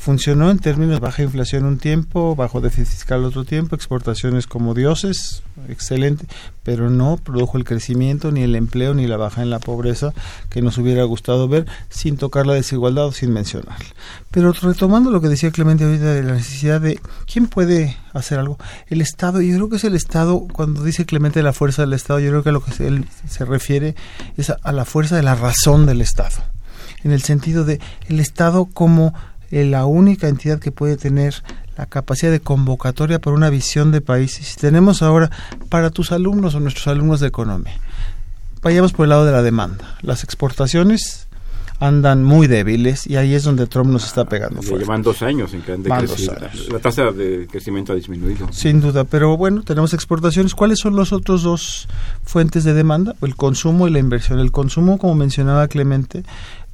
[0.00, 5.42] funcionó en términos baja inflación un tiempo, bajo déficit fiscal otro tiempo, exportaciones como dioses,
[5.68, 6.26] excelente,
[6.62, 10.14] pero no produjo el crecimiento, ni el empleo, ni la baja en la pobreza
[10.48, 13.84] que nos hubiera gustado ver, sin tocar la desigualdad o sin mencionarla.
[14.30, 16.98] Pero retomando lo que decía Clemente ahorita de la necesidad de
[17.30, 18.56] quién puede hacer algo,
[18.88, 22.20] el Estado, yo creo que es el Estado, cuando dice Clemente la fuerza del Estado,
[22.20, 23.94] yo creo que a lo que él se refiere
[24.38, 26.36] es a, a la fuerza de la razón del Estado,
[27.04, 29.12] en el sentido de el Estado como
[29.50, 31.42] la única entidad que puede tener
[31.76, 34.40] la capacidad de convocatoria para una visión de país.
[34.40, 35.30] Y si tenemos ahora
[35.68, 37.78] para tus alumnos o nuestros alumnos de economía,
[38.62, 39.96] vayamos por el lado de la demanda.
[40.02, 41.26] Las exportaciones
[41.80, 44.84] andan muy débiles y ahí es donde Trump nos está pegando fuerte.
[44.84, 46.36] Llevan dos años en que han decrecido.
[46.70, 48.52] La tasa de crecimiento ha disminuido.
[48.52, 50.54] Sin duda, pero bueno, tenemos exportaciones.
[50.54, 51.88] ¿Cuáles son los otros dos
[52.22, 53.16] fuentes de demanda?
[53.22, 54.38] El consumo y la inversión.
[54.38, 56.22] El consumo, como mencionaba Clemente,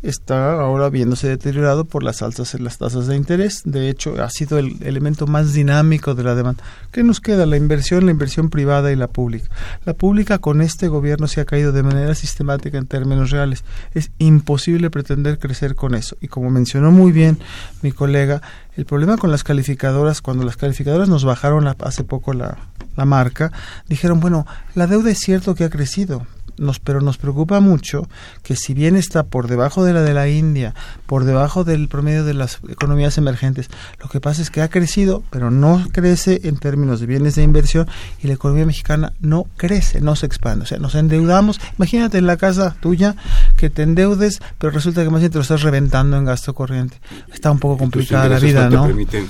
[0.08, 3.62] está ahora viéndose deteriorado por las alzas en las tasas de interés.
[3.64, 6.62] De hecho, ha sido el elemento más dinámico de la demanda.
[6.92, 7.46] ¿Qué nos queda?
[7.46, 9.48] La inversión, la inversión privada y la pública.
[9.84, 13.64] La pública con este gobierno se ha caído de manera sistemática en términos reales.
[13.94, 16.16] Es imposible pretender crecer con eso.
[16.20, 17.38] Y como mencionó muy bien
[17.82, 18.42] mi colega,
[18.76, 22.58] el problema con las calificadoras, cuando las calificadoras nos bajaron la, hace poco la,
[22.96, 23.52] la marca,
[23.88, 26.26] dijeron, bueno, la deuda es cierto que ha crecido,
[26.58, 28.08] nos, pero nos preocupa mucho
[28.42, 30.74] que si bien está por debajo de la de la India,
[31.06, 33.68] por debajo del promedio de las economías emergentes,
[34.00, 37.42] lo que pasa es que ha crecido, pero no crece en términos de bienes de
[37.42, 37.88] inversión
[38.22, 40.64] y la economía mexicana no crece, no se expande.
[40.64, 41.60] O sea, nos endeudamos.
[41.78, 43.16] Imagínate en la casa tuya
[43.56, 46.98] que te endeudes, pero resulta que más bien te lo estás reventando en gasto corriente.
[47.32, 48.88] Está un poco complicada la vida, ¿no?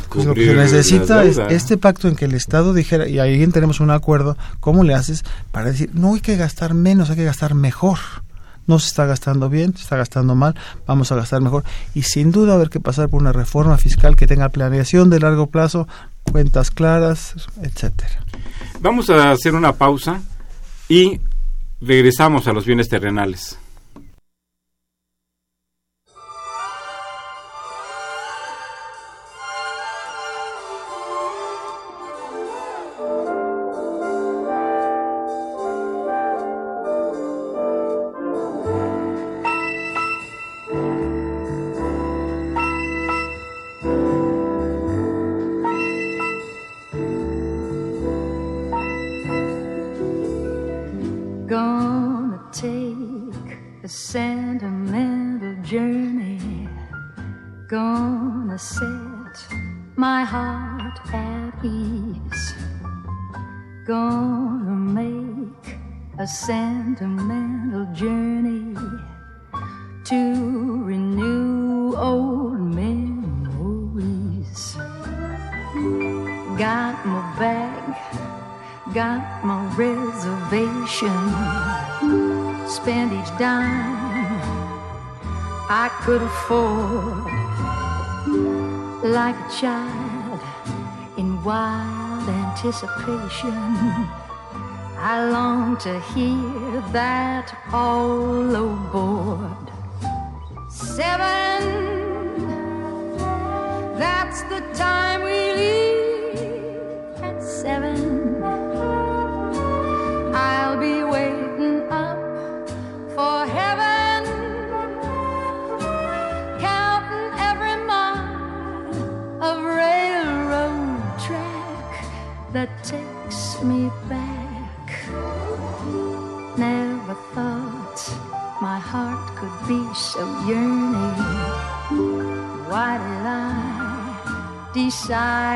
[0.08, 3.46] Pues lo que se necesita es este pacto en que el Estado dijera, y ahí
[3.48, 7.54] tenemos un acuerdo, ¿cómo le haces para decir, no hay que gastar menos, que gastar
[7.54, 7.98] mejor.
[8.66, 10.56] No se está gastando bien, se está gastando mal,
[10.86, 11.62] vamos a gastar mejor.
[11.94, 15.46] Y sin duda haber que pasar por una reforma fiscal que tenga planeación de largo
[15.48, 15.86] plazo,
[16.24, 18.24] cuentas claras, etcétera.
[18.80, 20.20] Vamos a hacer una pausa
[20.88, 21.20] y
[21.80, 23.58] regresamos a los bienes terrenales.
[86.06, 87.24] Could afford
[89.02, 90.40] like a child
[91.16, 93.52] in wild anticipation.
[94.96, 99.65] I long to hear that all aboard.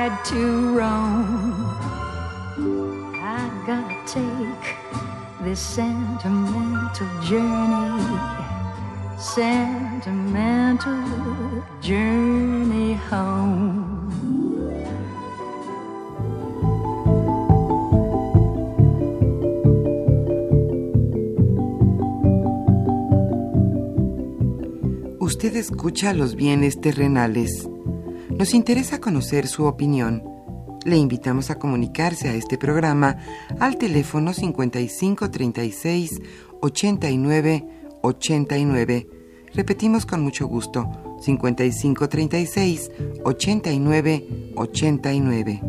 [0.01, 1.76] Decide to roam?
[3.22, 4.76] I gotta take
[5.44, 8.03] this sentimental journey,
[9.18, 11.05] sentimental
[11.80, 13.86] journey home.
[25.20, 27.68] Usted escucha los bienes terrenales.
[28.41, 30.22] Nos interesa conocer su opinión.
[30.86, 33.18] Le invitamos a comunicarse a este programa
[33.59, 36.22] al teléfono 5536
[36.62, 37.68] 89
[38.01, 39.07] 89.
[39.53, 40.88] Repetimos con mucho gusto,
[41.20, 42.91] 5536
[43.24, 44.26] 89
[44.57, 45.62] 89.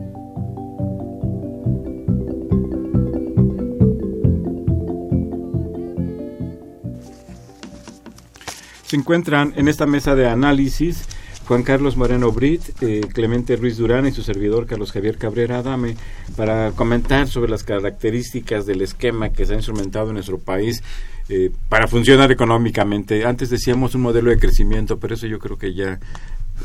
[8.86, 11.06] Se encuentran en esta mesa de análisis
[11.52, 15.98] Juan Carlos Moreno Brit, eh, Clemente Ruiz Durán y su servidor Carlos Javier Cabrera Adame
[16.38, 20.82] para comentar sobre las características del esquema que se ha instrumentado en nuestro país
[21.28, 23.26] eh, para funcionar económicamente.
[23.26, 26.00] Antes decíamos un modelo de crecimiento, pero eso yo creo que ya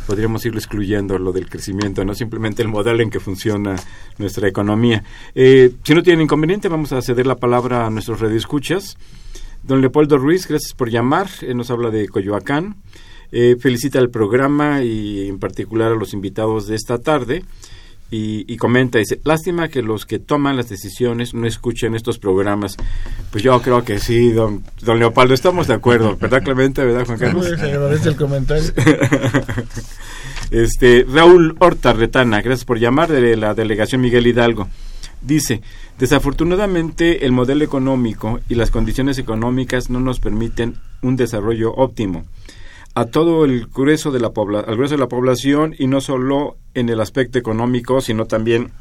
[0.07, 3.75] podríamos irlo excluyendo, lo del crecimiento, no simplemente el modelo en que funciona
[4.19, 5.03] nuestra economía.
[5.35, 8.97] Eh, si no tienen inconveniente, vamos a ceder la palabra a nuestros redescuchas.
[9.65, 11.27] Don Leopoldo Ruiz, gracias por llamar.
[11.57, 12.77] nos habla de Coyoacán.
[13.33, 17.45] Eh, felicita el programa y en particular a los invitados de esta tarde.
[18.09, 22.77] Y, comenta, dice, lástima que los que toman las decisiones no escuchen estos programas.
[23.33, 26.85] Pues yo creo que sí, don, don Leopoldo, estamos de acuerdo, ¿verdad Clemente?
[26.85, 27.47] ¿Verdad Juan Carlos?
[27.47, 28.73] Se agradece el comentario.
[30.53, 34.69] este, Raúl Horta Retana, gracias por llamar de la delegación Miguel Hidalgo.
[35.21, 35.61] Dice,
[35.99, 42.25] desafortunadamente el modelo económico y las condiciones económicas no nos permiten un desarrollo óptimo
[42.97, 46.89] a todo el grueso de la al grueso de la población y no solo en
[46.89, 48.73] el aspecto económico, sino también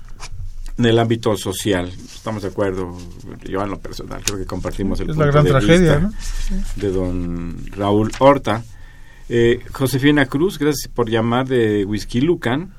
[0.78, 1.90] en el ámbito social.
[1.90, 2.98] Estamos de acuerdo,
[3.44, 6.10] yo en lo personal creo que compartimos el es la gran tragedia
[6.78, 8.64] de don Raúl Horta.
[9.28, 12.74] Eh, Josefina Cruz, gracias por llamar de Whisky Lucan,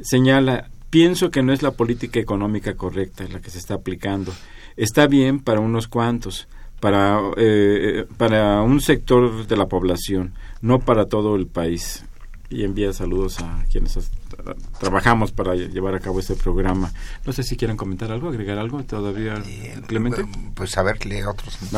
[0.00, 4.32] señala Pienso que no es la política económica correcta la que se está aplicando.
[4.74, 6.48] Está bien para unos cuantos,
[6.80, 12.04] para, eh, para un sector de la población, no para todo el país.
[12.50, 14.10] Y envía saludos a quienes
[14.80, 16.90] trabajamos para llevar a cabo este programa.
[17.26, 20.24] No sé si quieren comentar algo, agregar algo todavía, eh, Clemente.
[20.54, 21.58] Pues a ver, lee otros.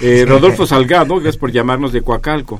[0.00, 2.58] Eh, Rodolfo Salgado, gracias por llamarnos de Coacalco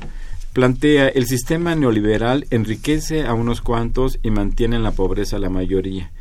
[0.55, 5.49] plantea el sistema neoliberal enriquece a unos cuantos y mantiene en la pobreza a la
[5.49, 6.11] mayoría.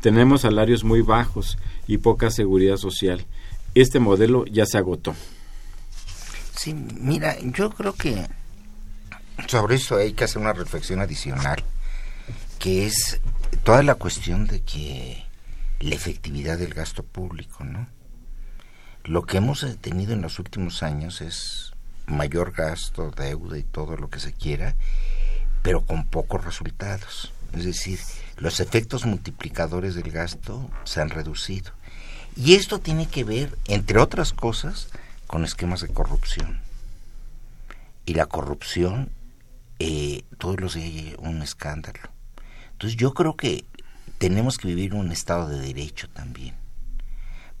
[0.00, 3.26] Tenemos salarios muy bajos y poca seguridad social.
[3.74, 5.14] Este modelo ya se agotó.
[6.56, 8.26] Sí, mira, yo creo que
[9.48, 11.62] sobre eso hay que hacer una reflexión adicional,
[12.58, 13.20] que es
[13.64, 15.24] toda la cuestión de que
[15.80, 17.88] la efectividad del gasto público, ¿no?
[19.04, 21.72] Lo que hemos tenido en los últimos años es
[22.06, 24.76] mayor gasto, deuda y todo lo que se quiera,
[25.62, 27.32] pero con pocos resultados.
[27.52, 27.98] Es decir,
[28.36, 31.72] los efectos multiplicadores del gasto se han reducido.
[32.36, 34.88] Y esto tiene que ver, entre otras cosas,
[35.26, 36.60] con esquemas de corrupción.
[38.06, 39.10] Y la corrupción,
[39.78, 42.00] eh, todos los días hay un escándalo.
[42.72, 43.64] Entonces yo creo que
[44.18, 46.54] tenemos que vivir un estado de derecho también.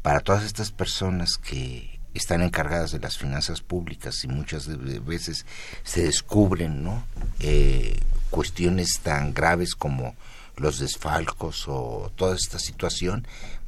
[0.00, 4.68] Para todas estas personas que están encargadas de las finanzas públicas y muchas
[5.04, 5.46] veces
[5.82, 7.04] se descubren ¿no?
[7.40, 7.98] Eh,
[8.30, 10.14] cuestiones tan graves como
[10.56, 13.26] los desfalcos o toda esta situación,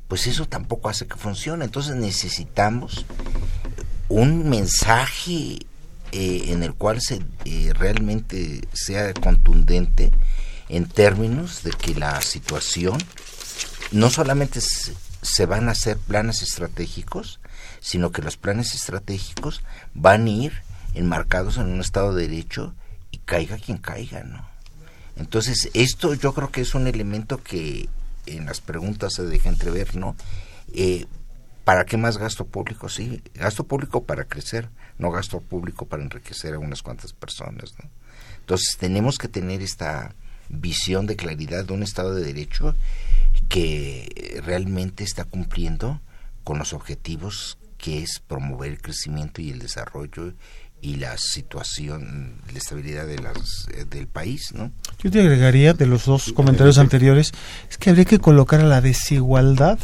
[0.09, 1.65] pues eso tampoco hace que funcione.
[1.65, 3.07] Entonces necesitamos
[4.09, 5.59] un mensaje
[6.13, 10.13] eh, en el cual se eh, realmente sea contundente
[10.69, 12.99] en términos de que la situación
[13.93, 17.41] no solamente se, se van a hacer planes estratégicos,
[17.81, 19.63] sino que los planes estratégicos
[19.95, 20.53] van a ir
[20.95, 22.75] enmarcados en un Estado de Derecho
[23.11, 24.47] y caiga quien caiga, ¿no?
[25.17, 27.89] Entonces, esto yo creo que es un elemento que
[28.27, 30.16] en las preguntas se deja entrever, ¿no?
[30.72, 31.07] Eh,
[31.64, 32.89] ¿Para qué más gasto público?
[32.89, 34.68] Sí, gasto público para crecer,
[34.99, 37.89] no gasto público para enriquecer a unas cuantas personas, ¿no?
[38.41, 40.14] Entonces, tenemos que tener esta
[40.51, 42.75] visión de claridad de un Estado de Derecho
[43.49, 46.01] que realmente está cumpliendo
[46.45, 50.35] con los objetivos que es promover el crecimiento y el desarrollo
[50.85, 54.70] y la situación, la estabilidad de las, eh, del país, ¿no?
[55.03, 57.32] Yo te agregaría de los dos comentarios anteriores,
[57.70, 59.78] es que habría que colocar a la desigualdad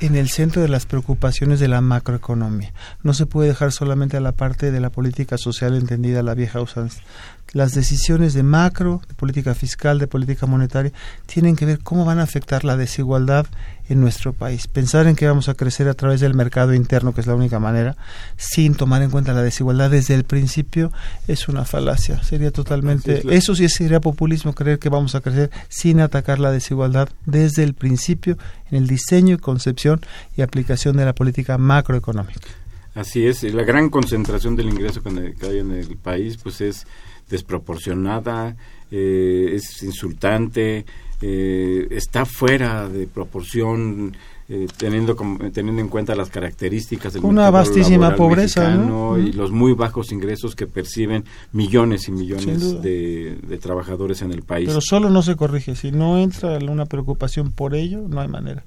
[0.00, 2.72] en el centro de las preocupaciones de la macroeconomía.
[3.02, 6.62] No se puede dejar solamente a la parte de la política social entendida la vieja
[6.62, 7.02] usanza.
[7.52, 10.92] Las decisiones de macro, de política fiscal, de política monetaria,
[11.26, 13.46] tienen que ver cómo van a afectar la desigualdad
[13.88, 14.68] en nuestro país.
[14.68, 17.58] Pensar en que vamos a crecer a través del mercado interno, que es la única
[17.58, 17.96] manera,
[18.36, 20.92] sin tomar en cuenta la desigualdad desde el principio,
[21.26, 22.22] es una falacia.
[22.22, 23.24] Sería totalmente...
[23.24, 27.64] La- Eso sí sería populismo, creer que vamos a crecer sin atacar la desigualdad desde
[27.64, 28.38] el principio
[28.70, 30.00] en el diseño y concepción
[30.36, 32.46] y aplicación de la política macroeconómica.
[32.94, 36.86] Así es, la gran concentración del ingreso que hay en el país pues es
[37.30, 38.56] desproporcionada,
[38.90, 40.84] eh, es insultante,
[41.22, 44.16] eh, está fuera de proporción
[44.52, 48.74] eh, teniendo como- teniendo en cuenta las características del Una vastísima pobreza,
[49.16, 51.22] y los muy bajos ingresos que perciben
[51.52, 54.66] millones y millones de, de trabajadores en el país.
[54.66, 55.76] Pero solo no se corrige.
[55.76, 58.64] Si no entra una preocupación por ello, no hay manera.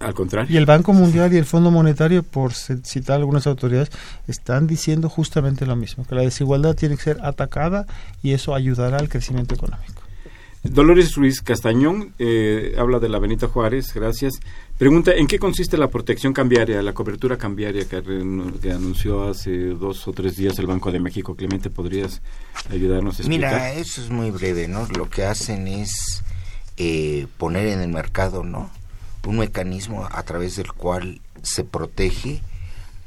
[0.00, 0.52] Al contrario.
[0.52, 3.90] Y el Banco Mundial y el Fondo Monetario, por citar algunas autoridades,
[4.26, 7.86] están diciendo justamente lo mismo, que la desigualdad tiene que ser atacada
[8.22, 10.00] y eso ayudará al crecimiento económico.
[10.62, 14.34] Dolores Ruiz Castañón eh, habla de la Benito Juárez, gracias.
[14.76, 18.22] Pregunta, ¿en qué consiste la protección cambiaria, la cobertura cambiaria que, re-
[18.60, 21.34] que anunció hace dos o tres días el Banco de México?
[21.34, 22.20] Clemente, ¿podrías
[22.70, 23.52] ayudarnos a explicar?
[23.52, 24.86] Mira, eso es muy breve, ¿no?
[24.96, 26.22] Lo que hacen es
[26.76, 28.70] eh, poner en el mercado, ¿no?
[29.26, 32.42] Un mecanismo a través del cual se protege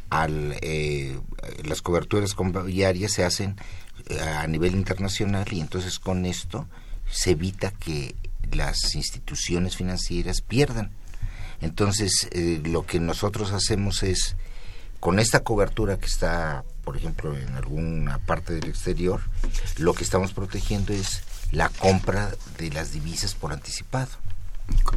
[0.09, 1.19] al eh,
[1.63, 3.55] las coberturas cambiarias se hacen
[4.09, 6.67] eh, a nivel internacional y entonces con esto
[7.09, 8.15] se evita que
[8.51, 10.91] las instituciones financieras pierdan.
[11.61, 14.35] Entonces, eh, lo que nosotros hacemos es,
[14.99, 19.21] con esta cobertura que está, por ejemplo, en alguna parte del exterior,
[19.77, 24.11] lo que estamos protegiendo es la compra de las divisas por anticipado.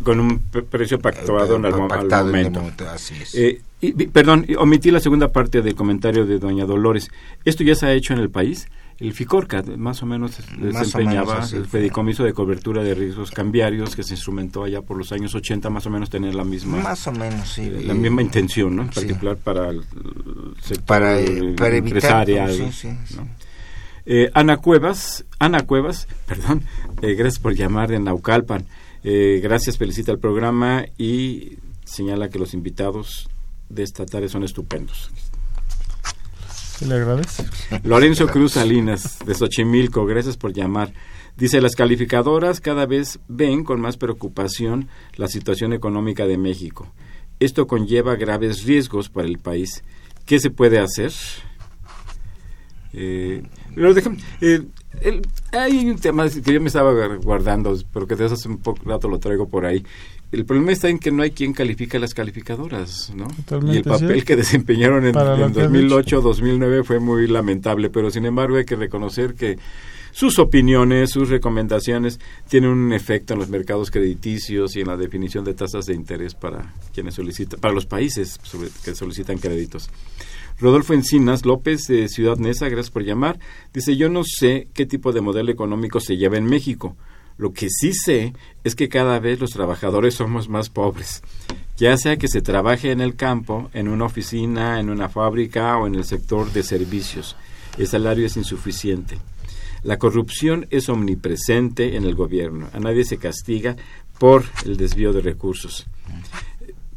[0.03, 2.61] Con un pre- precio pactuado en el mo- al Pactado en el momento.
[2.61, 3.35] momento, así es.
[3.35, 7.11] Eh, y, perdón, omití la segunda parte del comentario de doña Dolores.
[7.45, 8.69] ¿Esto ya se ha hecho en el país?
[8.99, 11.81] El FICORCA más o menos o desempeñaba menos el fue.
[11.81, 15.85] fedicomiso de cobertura de riesgos cambiarios que se instrumentó allá por los años 80, más
[15.87, 17.63] o menos tener la misma Más o menos, sí.
[17.63, 18.83] eh, la Eh, misma intención, ¿no?
[18.85, 19.01] En sí.
[19.01, 19.83] particular para el
[20.63, 21.25] sector Para, eh,
[21.57, 22.55] para evitar, empresarial.
[22.55, 22.89] sí, sí.
[24.07, 26.63] Eh, Ana Cuevas, Ana Cuevas, perdón,
[27.03, 28.65] eh, gracias por llamar de Naucalpan.
[29.09, 33.29] Eh, gracias, felicita el programa y señala que los invitados
[33.69, 35.13] de esta tarde son estupendos.
[36.51, 37.45] ¿Se le agradece?
[37.85, 40.93] Lorenzo Cruz Salinas, de Xochimilco, gracias por llamar.
[41.37, 46.93] Dice, las calificadoras cada vez ven con más preocupación la situación económica de México.
[47.39, 49.85] Esto conlleva graves riesgos para el país.
[50.25, 51.13] ¿Qué se puede hacer?
[52.93, 54.63] Eh, pero déjame, eh,
[55.03, 55.23] el-
[55.53, 59.09] hay un tema que yo me estaba guardando, pero que desde hace un poco rato
[59.09, 59.85] lo traigo por ahí.
[60.33, 63.29] el problema está en que no hay quien califica las calificadoras, ¿no?
[63.29, 65.13] Totalmente y el papel que desempeñaron en,
[65.47, 69.57] en que han 2008-2009 fue muy lamentable, pero sin embargo hay que reconocer que
[70.13, 72.19] sus opiniones, sus recomendaciones
[72.49, 76.35] tienen un efecto en los mercados crediticios y en la definición de tasas de interés
[76.35, 79.89] para quienes solicitan, para los países sobre- que solicitan créditos.
[80.59, 83.39] Rodolfo Encinas López de Ciudad Neza, gracias por llamar.
[83.75, 86.97] Dice, yo no sé qué tipo de modelo económico se lleva en México.
[87.37, 88.33] Lo que sí sé
[88.65, 91.23] es que cada vez los trabajadores somos más pobres.
[91.77, 95.87] Ya sea que se trabaje en el campo, en una oficina, en una fábrica o
[95.87, 97.37] en el sector de servicios.
[97.77, 99.19] El salario es insuficiente.
[99.83, 102.69] La corrupción es omnipresente en el gobierno.
[102.73, 103.77] A nadie se castiga
[104.19, 105.87] por el desvío de recursos.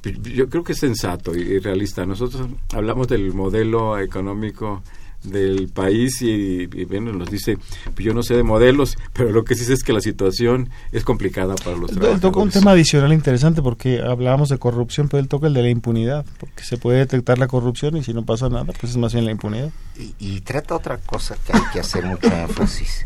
[0.04, 2.06] Yo creo que es sensato y realista.
[2.06, 4.82] Nosotros hablamos del modelo económico
[5.24, 9.44] del país y, y, bueno, nos dice, pues yo no sé de modelos, pero lo
[9.44, 12.22] que sí sé es que la situación es complicada para los Él trabajadores.
[12.22, 15.70] toca un tema adicional interesante porque hablábamos de corrupción, pero él toca el de la
[15.70, 19.12] impunidad, porque se puede detectar la corrupción y si no pasa nada, pues es más
[19.12, 19.72] bien la impunidad.
[20.00, 23.06] Y, y trata otra cosa que hay que hacer mucho énfasis,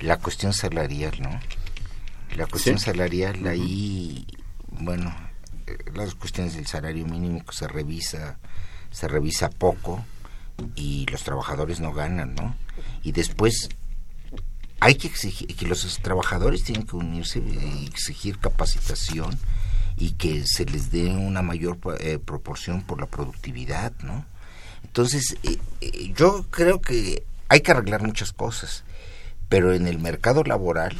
[0.00, 1.30] la cuestión salarial, ¿no?
[2.36, 2.84] La cuestión Sí.
[2.84, 4.26] salarial ahí,
[4.80, 5.10] bueno,
[5.94, 8.38] las cuestiones del salario mínimo que se revisa,
[8.90, 10.04] se revisa poco
[10.74, 12.54] y los trabajadores no ganan, ¿no?
[13.02, 13.68] Y después
[14.80, 19.38] hay que exigir que los trabajadores tienen que unirse y exigir capacitación
[19.96, 24.26] y que se les dé una mayor eh, proporción por la productividad, ¿no?
[24.84, 28.84] Entonces, eh, eh, yo creo que hay que arreglar muchas cosas,
[29.48, 30.96] pero en el mercado laboral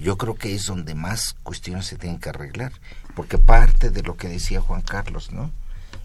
[0.00, 2.72] yo creo que es donde más cuestiones se tienen que arreglar,
[3.14, 5.50] porque parte de lo que decía Juan Carlos, ¿no?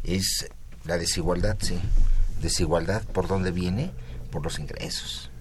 [0.03, 0.49] Es
[0.83, 1.79] la desigualdad, sí.
[2.41, 3.91] Desigualdad, ¿por dónde viene?
[4.31, 5.31] Por los ingresos.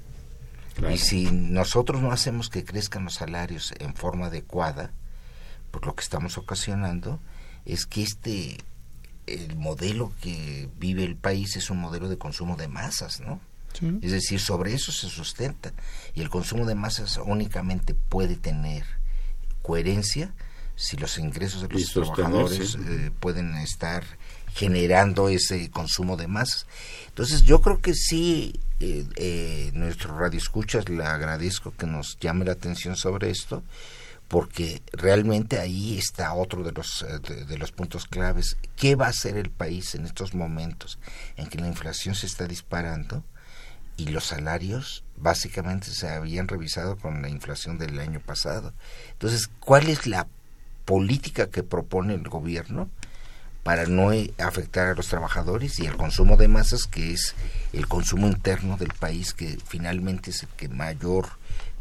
[0.74, 0.94] Claro.
[0.94, 4.92] Y si nosotros no hacemos que crezcan los salarios en forma adecuada,
[5.70, 7.20] pues lo que estamos ocasionando
[7.64, 8.58] es que este
[9.26, 13.40] el modelo que vive el país es un modelo de consumo de masas, ¿no?
[13.78, 13.98] Sí.
[14.02, 15.72] Es decir, sobre eso se sustenta
[16.14, 18.84] y el consumo de masas únicamente puede tener
[19.62, 20.32] coherencia
[20.76, 24.04] si los ingresos de los trabajadores eh, pueden estar
[24.54, 26.66] generando ese consumo de masas.
[27.08, 32.44] Entonces yo creo que sí, eh, eh, nuestro radio escuchas, le agradezco que nos llame
[32.44, 33.64] la atención sobre esto,
[34.28, 38.56] porque realmente ahí está otro de los, eh, de, de los puntos claves.
[38.76, 40.98] ¿Qué va a hacer el país en estos momentos
[41.36, 43.24] en que la inflación se está disparando?
[43.96, 48.72] Y los salarios básicamente se habían revisado con la inflación del año pasado.
[49.12, 50.26] Entonces, ¿cuál es la
[50.84, 52.88] política que propone el gobierno
[53.62, 57.34] para no eh, afectar a los trabajadores y el consumo de masas, que es
[57.72, 61.28] el consumo interno del país, que finalmente es el que mayor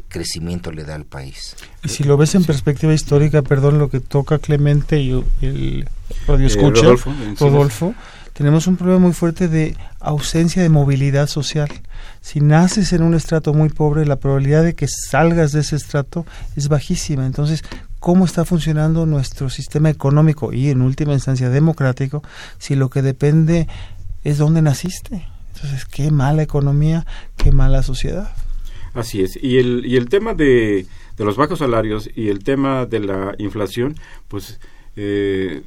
[0.08, 1.56] crecimiento le da al país?
[1.82, 5.10] Y si lo ves en perspectiva histórica, perdón, lo que toca Clemente y
[5.42, 5.88] el
[6.26, 7.40] radio Eh, escucha, Rodolfo, Encinas.
[7.40, 7.94] Rodolfo,
[8.34, 11.68] tenemos un problema muy fuerte de ausencia de movilidad social.
[12.20, 16.26] Si naces en un estrato muy pobre, la probabilidad de que salgas de ese estrato
[16.56, 17.26] es bajísima.
[17.26, 17.62] Entonces,
[18.00, 22.24] ¿cómo está funcionando nuestro sistema económico y, en última instancia, democrático,
[22.58, 23.68] si lo que depende
[24.24, 25.24] es dónde naciste?
[25.54, 27.06] Entonces, qué mala economía,
[27.36, 28.34] qué mala sociedad.
[28.94, 29.38] Así es.
[29.40, 33.36] Y el, y el tema de, de los bajos salarios y el tema de la
[33.38, 33.94] inflación,
[34.26, 34.58] pues
[34.96, 35.62] eh,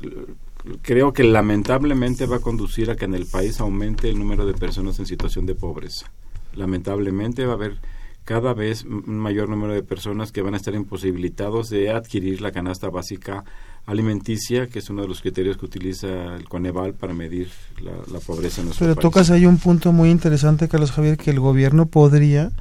[0.81, 4.53] creo que lamentablemente va a conducir a que en el país aumente el número de
[4.53, 6.11] personas en situación de pobreza.
[6.53, 7.77] Lamentablemente va a haber
[8.23, 12.51] cada vez un mayor número de personas que van a estar imposibilitados de adquirir la
[12.51, 13.45] canasta básica
[13.85, 17.49] alimenticia, que es uno de los criterios que utiliza el Coneval para medir
[17.81, 19.03] la, la pobreza en nuestro Pero país.
[19.03, 22.51] tocas ahí un punto muy interesante, Carlos Javier, que el gobierno podría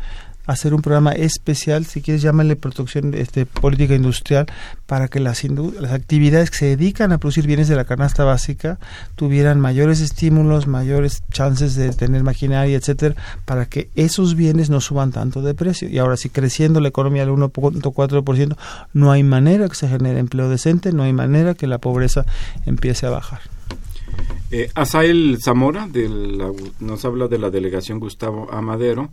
[0.46, 4.46] hacer un programa especial, si quieres llámale producción este, política industrial,
[4.86, 8.78] para que las, las actividades que se dedican a producir bienes de la canasta básica
[9.16, 15.12] tuvieran mayores estímulos, mayores chances de tener maquinaria, etcétera, para que esos bienes no suban
[15.12, 15.88] tanto de precio.
[15.88, 18.56] Y ahora, si creciendo la economía al 1.4%,
[18.92, 22.24] no hay manera que se genere empleo decente, no hay manera que la pobreza
[22.66, 23.40] empiece a bajar.
[24.50, 29.10] Eh, Asael Zamora la- nos habla de la delegación Gustavo Amadero.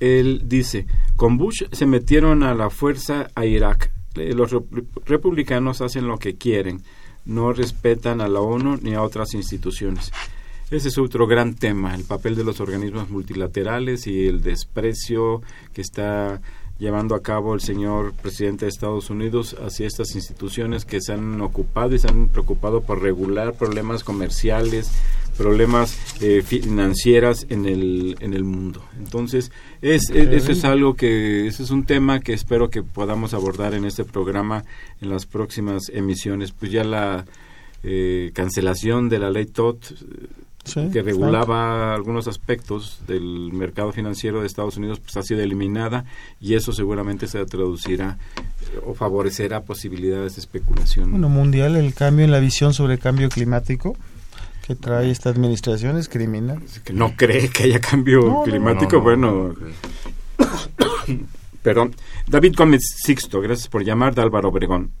[0.00, 0.86] Él dice,
[1.16, 3.92] con Bush se metieron a la fuerza a Irak.
[4.14, 6.82] Los rep- republicanos hacen lo que quieren,
[7.24, 10.12] no respetan a la ONU ni a otras instituciones.
[10.70, 15.42] Ese es otro gran tema, el papel de los organismos multilaterales y el desprecio
[15.74, 16.40] que está
[16.78, 21.40] llevando a cabo el señor presidente de Estados Unidos hacia estas instituciones que se han
[21.40, 24.90] ocupado y se han preocupado por regular problemas comerciales,
[25.36, 28.84] problemas eh, financieras en el, en el mundo.
[28.98, 33.32] Entonces, es, es- eso es algo que, eso es un tema que espero que podamos
[33.32, 34.64] abordar en este programa
[35.00, 36.52] en las próximas emisiones.
[36.52, 37.24] Pues ya la
[37.84, 39.92] eh, cancelación de la ley TOT
[40.64, 46.04] Sí, que regulaba algunos aspectos del mercado financiero de Estados Unidos pues ha sido eliminada
[46.40, 51.10] y eso seguramente se traducirá eh, o favorecerá posibilidades de especulación.
[51.10, 53.96] Bueno, mundial, el cambio en la visión sobre el cambio climático
[54.66, 56.62] que trae esta administración es criminal.
[56.84, 59.54] que no cree que haya cambio No, no, climático, no, no, bueno,
[61.62, 61.94] perdón.
[62.28, 64.92] David Gómez Sixto, gracias por llamar, de Álvaro Obregón.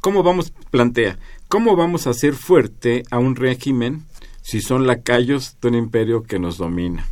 [0.00, 4.04] ¿Cómo vamos, plantea, cómo vamos a hacer fuerte a un régimen
[4.42, 7.06] si son lacayos de un imperio que nos domina?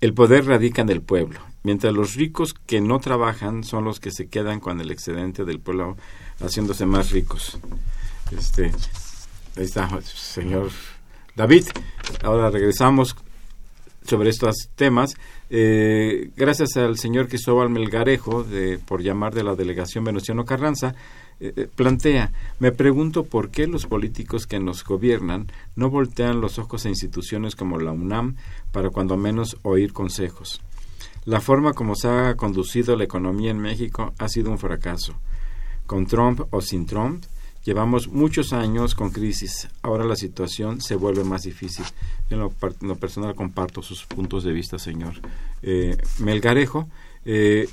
[0.00, 4.10] El poder radica en el pueblo, mientras los ricos que no trabajan son los que
[4.10, 5.96] se quedan con el excedente del pueblo
[6.40, 7.58] haciéndose más ricos.
[8.36, 8.72] Este,
[9.56, 10.70] ahí está, señor
[11.36, 11.66] David.
[12.22, 13.16] Ahora regresamos
[14.06, 15.14] sobre estos temas.
[15.50, 20.94] Eh, gracias al señor Cristóbal Melgarejo, de, por llamar de la delegación Venustiano Carranza,
[21.40, 26.84] eh, plantea, me pregunto por qué los políticos que nos gobiernan no voltean los ojos
[26.84, 28.36] a instituciones como la UNAM
[28.72, 30.60] para cuando menos oír consejos.
[31.24, 35.14] La forma como se ha conducido la economía en México ha sido un fracaso.
[35.86, 37.24] Con Trump o sin Trump,
[37.64, 39.68] llevamos muchos años con crisis.
[39.82, 41.84] Ahora la situación se vuelve más difícil.
[42.30, 45.14] En lo, en lo personal comparto sus puntos de vista, señor
[45.62, 46.88] eh, Melgarejo.
[47.24, 47.68] Eh,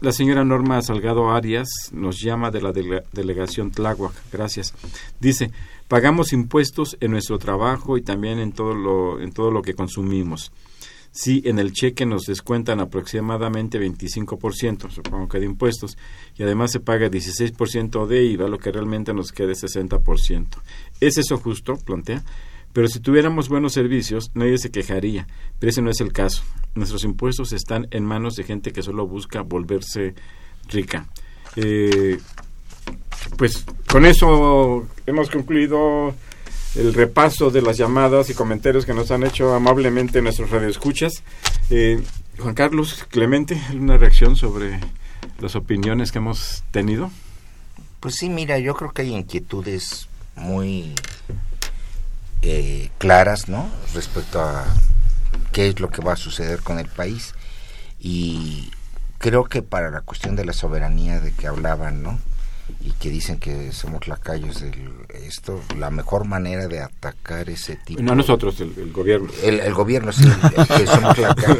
[0.00, 4.12] la señora Norma Salgado Arias nos llama de la dele- delegación Tláhuac.
[4.32, 4.74] Gracias.
[5.20, 5.50] Dice,
[5.88, 10.52] pagamos impuestos en nuestro trabajo y también en todo lo, en todo lo que consumimos.
[11.12, 15.98] Si en el cheque nos descuentan aproximadamente 25%, supongo que de impuestos,
[16.36, 20.46] y además se paga 16% de IVA, lo que realmente nos queda es 60%.
[21.00, 21.74] ¿Es eso justo?
[21.84, 22.22] Plantea.
[22.72, 25.26] Pero si tuviéramos buenos servicios, nadie se quejaría,
[25.58, 26.42] pero ese no es el caso.
[26.74, 30.14] Nuestros impuestos están en manos de gente que solo busca volverse
[30.68, 31.08] rica.
[31.56, 32.18] Eh,
[33.36, 36.14] pues con eso hemos concluido
[36.76, 41.24] el repaso de las llamadas y comentarios que nos han hecho amablemente nuestros radioescuchas.
[41.70, 42.00] Eh,
[42.38, 44.78] Juan Carlos Clemente, ¿alguna reacción sobre
[45.40, 47.10] las opiniones que hemos tenido?
[47.98, 50.94] Pues sí, mira, yo creo que hay inquietudes muy
[52.42, 53.68] eh, claras, ¿no?
[53.94, 54.64] Respecto a
[55.52, 57.34] qué es lo que va a suceder con el país.
[57.98, 58.70] Y
[59.18, 62.18] creo que para la cuestión de la soberanía de que hablaban, ¿no?
[62.80, 64.72] Y que dicen que somos lacayos de
[65.26, 69.28] esto, la mejor manera de atacar ese tipo No nosotros, el, el gobierno.
[69.42, 70.22] el, el gobierno sí,
[70.76, 71.58] que somos lacayo.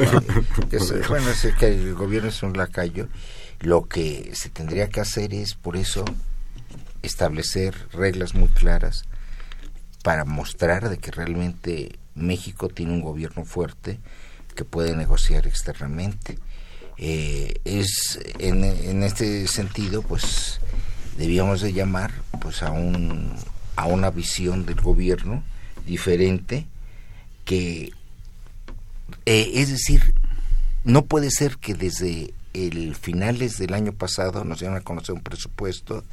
[0.71, 3.09] que es- bueno, es que el gobierno es un lacayo.
[3.59, 6.05] Lo que se tendría que hacer es, por eso,
[7.03, 9.05] establecer reglas muy claras
[10.03, 13.99] para mostrar de que realmente México tiene un gobierno fuerte
[14.55, 16.39] que puede negociar externamente.
[16.99, 20.61] Eh, es en, en este sentido, pues
[21.17, 23.35] debíamos de llamar pues a un
[23.77, 25.43] a una visión del gobierno
[25.87, 26.67] diferente
[27.45, 27.93] que
[29.27, 30.15] eh, es decir
[30.85, 35.23] no puede ser que desde el finales del año pasado nos dieron a conocer un
[35.23, 36.05] presupuesto,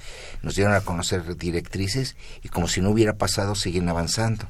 [0.43, 4.47] nos dieron a conocer directrices y como si no hubiera pasado siguen avanzando.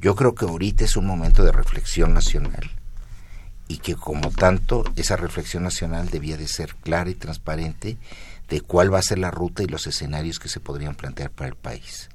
[0.00, 2.70] Yo creo que ahorita es un momento de reflexión nacional
[3.68, 7.98] y que como tanto esa reflexión nacional debía de ser clara y transparente
[8.48, 11.48] de cuál va a ser la ruta y los escenarios que se podrían plantear para
[11.48, 12.08] el país.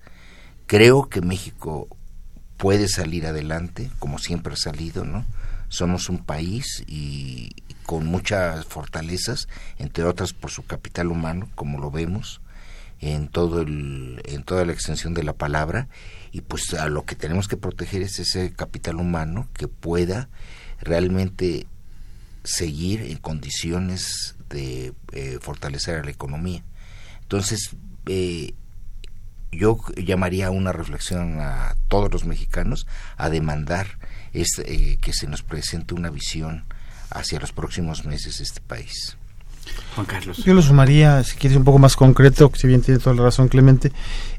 [0.66, 1.88] Creo que México
[2.58, 5.26] puede salir adelante, como siempre ha salido, ¿no?
[5.68, 7.51] Somos un país y,
[7.86, 12.41] con muchas fortalezas, entre otras por su capital humano, como lo vemos
[12.99, 15.88] en todo el, en toda la extensión de la palabra,
[16.31, 20.29] y pues a lo que tenemos que proteger es ese capital humano que pueda
[20.79, 21.67] realmente
[22.43, 26.63] seguir en condiciones de eh, fortalecer a la economía.
[27.21, 27.75] Entonces,
[28.05, 28.53] eh,
[29.51, 33.99] yo llamaría a una reflexión a todos los mexicanos a demandar
[34.34, 36.65] es, eh, que se nos presente una visión
[37.14, 39.18] hacia los próximos meses de este país.
[39.95, 40.38] Juan Carlos.
[40.43, 43.47] Yo lo sumaría, si quieres, un poco más concreto, si bien tiene toda la razón
[43.47, 43.91] Clemente,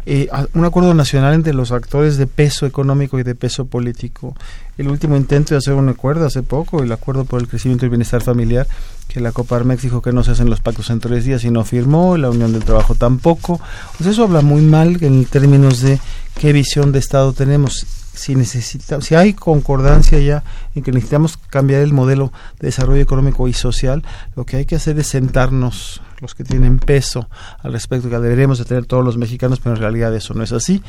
[0.04, 4.36] eh, un acuerdo nacional entre los actores de peso económico y de peso político.
[4.76, 7.86] El último intento de hacer un acuerdo hace poco, el acuerdo por el crecimiento y
[7.86, 8.66] el bienestar familiar,
[9.08, 11.64] que la Coparmex dijo que no se hacen los pactos en tres días y no
[11.64, 13.60] firmó, la Unión del Trabajo tampoco.
[13.96, 16.00] Pues eso habla muy mal en términos de
[16.38, 20.44] qué visión de Estado tenemos si necesita, si hay concordancia ya
[20.74, 24.02] en que necesitamos cambiar el modelo de desarrollo económico y social,
[24.36, 27.28] lo que hay que hacer es sentarnos los que tienen peso
[27.62, 30.52] al respecto que deberíamos de tener todos los mexicanos, pero en realidad eso no es
[30.52, 30.82] así.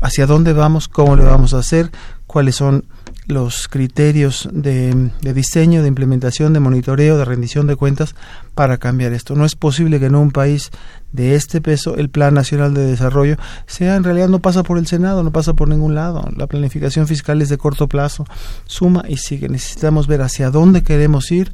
[0.00, 1.90] hacia dónde vamos, cómo lo vamos a hacer,
[2.26, 2.84] cuáles son
[3.26, 8.14] los criterios de, de, diseño, de implementación, de monitoreo, de rendición de cuentas
[8.54, 9.34] para cambiar esto.
[9.34, 10.70] No es posible que en un país
[11.16, 13.36] de este peso el Plan Nacional de Desarrollo
[13.66, 16.28] sea en realidad no pasa por el Senado, no pasa por ningún lado.
[16.36, 18.24] La planificación fiscal es de corto plazo,
[18.66, 19.48] suma y sigue.
[19.48, 21.52] Necesitamos ver hacia dónde queremos ir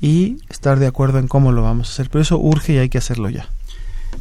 [0.00, 2.10] y estar de acuerdo en cómo lo vamos a hacer.
[2.10, 3.48] Pero eso urge y hay que hacerlo ya.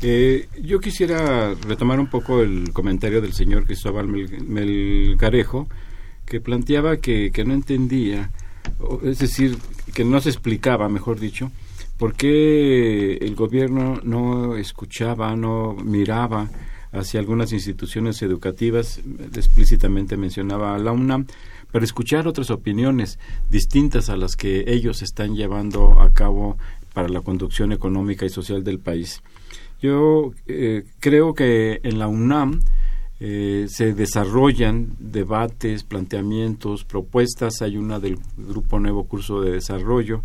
[0.02, 5.68] Eh, yo quisiera retomar un poco el comentario del señor Cristóbal Melgarejo,
[6.26, 8.30] que planteaba que, que no entendía,
[9.04, 9.58] es decir,
[9.94, 11.52] que no se explicaba, mejor dicho,
[11.98, 16.50] por qué el gobierno no escuchaba, no miraba
[16.92, 19.02] hacia algunas instituciones educativas,
[19.36, 21.26] explícitamente mencionaba a la UNAM,
[21.72, 23.20] para escuchar otras opiniones
[23.50, 26.58] distintas a las que ellos están llevando a cabo
[26.94, 29.22] para la conducción económica y social del país.
[29.82, 32.62] Yo eh, creo que en la UNAM
[33.20, 37.62] eh, se desarrollan debates, planteamientos, propuestas.
[37.62, 40.22] Hay una del Grupo Nuevo Curso de Desarrollo,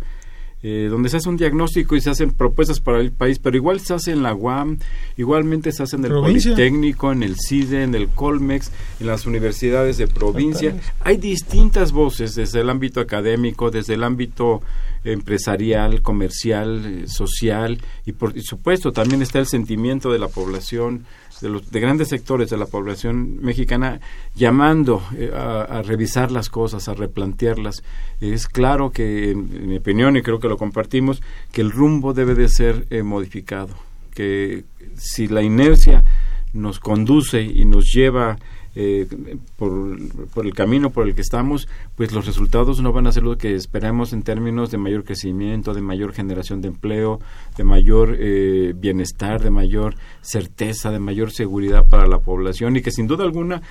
[0.65, 3.81] eh, donde se hace un diagnóstico y se hacen propuestas para el país, pero igual
[3.81, 4.79] se hace en la UAM,
[5.17, 6.51] igualmente se hace en el provincia.
[6.51, 10.73] Politécnico, en el CIDE, en el Colmex, en las universidades de provincia.
[11.01, 14.61] Hay distintas voces desde el ámbito académico, desde el ámbito
[15.03, 21.05] empresarial, comercial, eh, social y por supuesto también está el sentimiento de la población
[21.43, 23.99] de, los, de grandes sectores de la población mexicana
[24.33, 27.83] llamando eh, a, revisar las cosas, a replantearlas.
[28.21, 31.21] Es claro que, en, en, mi opinión, y creo que lo compartimos,
[31.51, 33.75] que el rumbo debe de ser eh, modificado,
[34.15, 34.63] que
[34.95, 36.05] si la inercia
[36.53, 38.37] nos conduce y nos lleva
[38.75, 39.07] eh,
[39.55, 39.97] por,
[40.33, 43.37] por, el camino por el que estamos, pues los resultados no van a ser lo
[43.37, 47.19] que esperamos en términos de mayor crecimiento, de mayor generación de empleo,
[47.55, 52.91] de mayor eh, bienestar, de mayor certeza, de mayor seguridad para la población y que
[52.91, 53.61] sin duda alguna,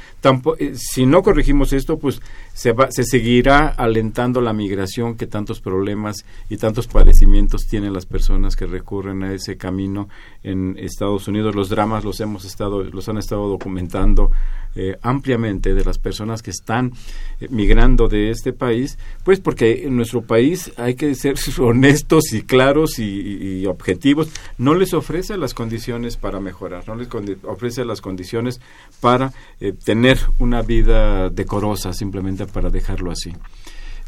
[0.59, 2.20] eh, si no corregimos esto, pues
[2.53, 8.07] se, va, se seguirá alentando la migración que tantos problemas y tantos padecimientos tienen las
[8.07, 10.09] personas que recurren a ese camino
[10.43, 11.55] en Estados Unidos.
[11.55, 14.30] Los dramas los hemos estado, los han estado documentando
[14.74, 16.93] eh, ampliamente de las personas que están
[17.41, 22.41] eh, migrando de este país, pues porque en nuestro país hay que ser honestos y
[22.41, 27.09] claros y, y, objetivos, no les ofrece las condiciones para mejorar, no les
[27.45, 28.61] ofrece las condiciones
[29.01, 33.33] para eh, tener una vida decorosa, simplemente para dejarlo así.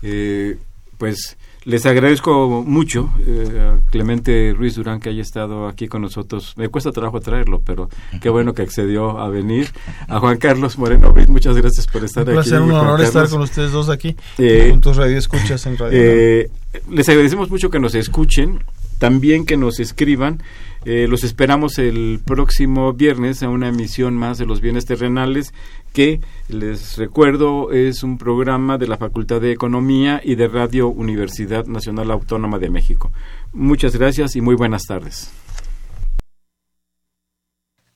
[0.02, 0.56] Eh,
[0.98, 6.52] pues les agradezco mucho eh, a Clemente Ruiz Durán que haya estado aquí con nosotros.
[6.56, 7.88] Me cuesta trabajo traerlo, pero
[8.20, 9.68] qué bueno que accedió a venir.
[10.08, 12.64] A Juan Carlos Moreno Ruiz, muchas gracias por estar un placer, aquí.
[12.64, 15.98] Un honor estar con ustedes dos aquí, eh, juntos Radio Escuchas en Radio.
[15.98, 16.50] Eh,
[16.90, 18.62] les agradecemos mucho que nos escuchen,
[18.98, 20.42] también que nos escriban.
[20.84, 25.54] Eh, los esperamos el próximo viernes a una emisión más de los bienes terrenales
[25.94, 31.66] que les recuerdo es un programa de la Facultad de Economía y de Radio Universidad
[31.66, 33.12] Nacional Autónoma de México.
[33.52, 35.30] Muchas gracias y muy buenas tardes.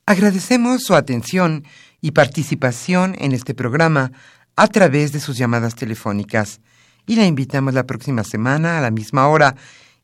[0.05, 1.65] Agradecemos su atención
[2.01, 4.11] y participación en este programa
[4.55, 6.61] a través de sus llamadas telefónicas
[7.05, 9.55] y la invitamos la próxima semana a la misma hora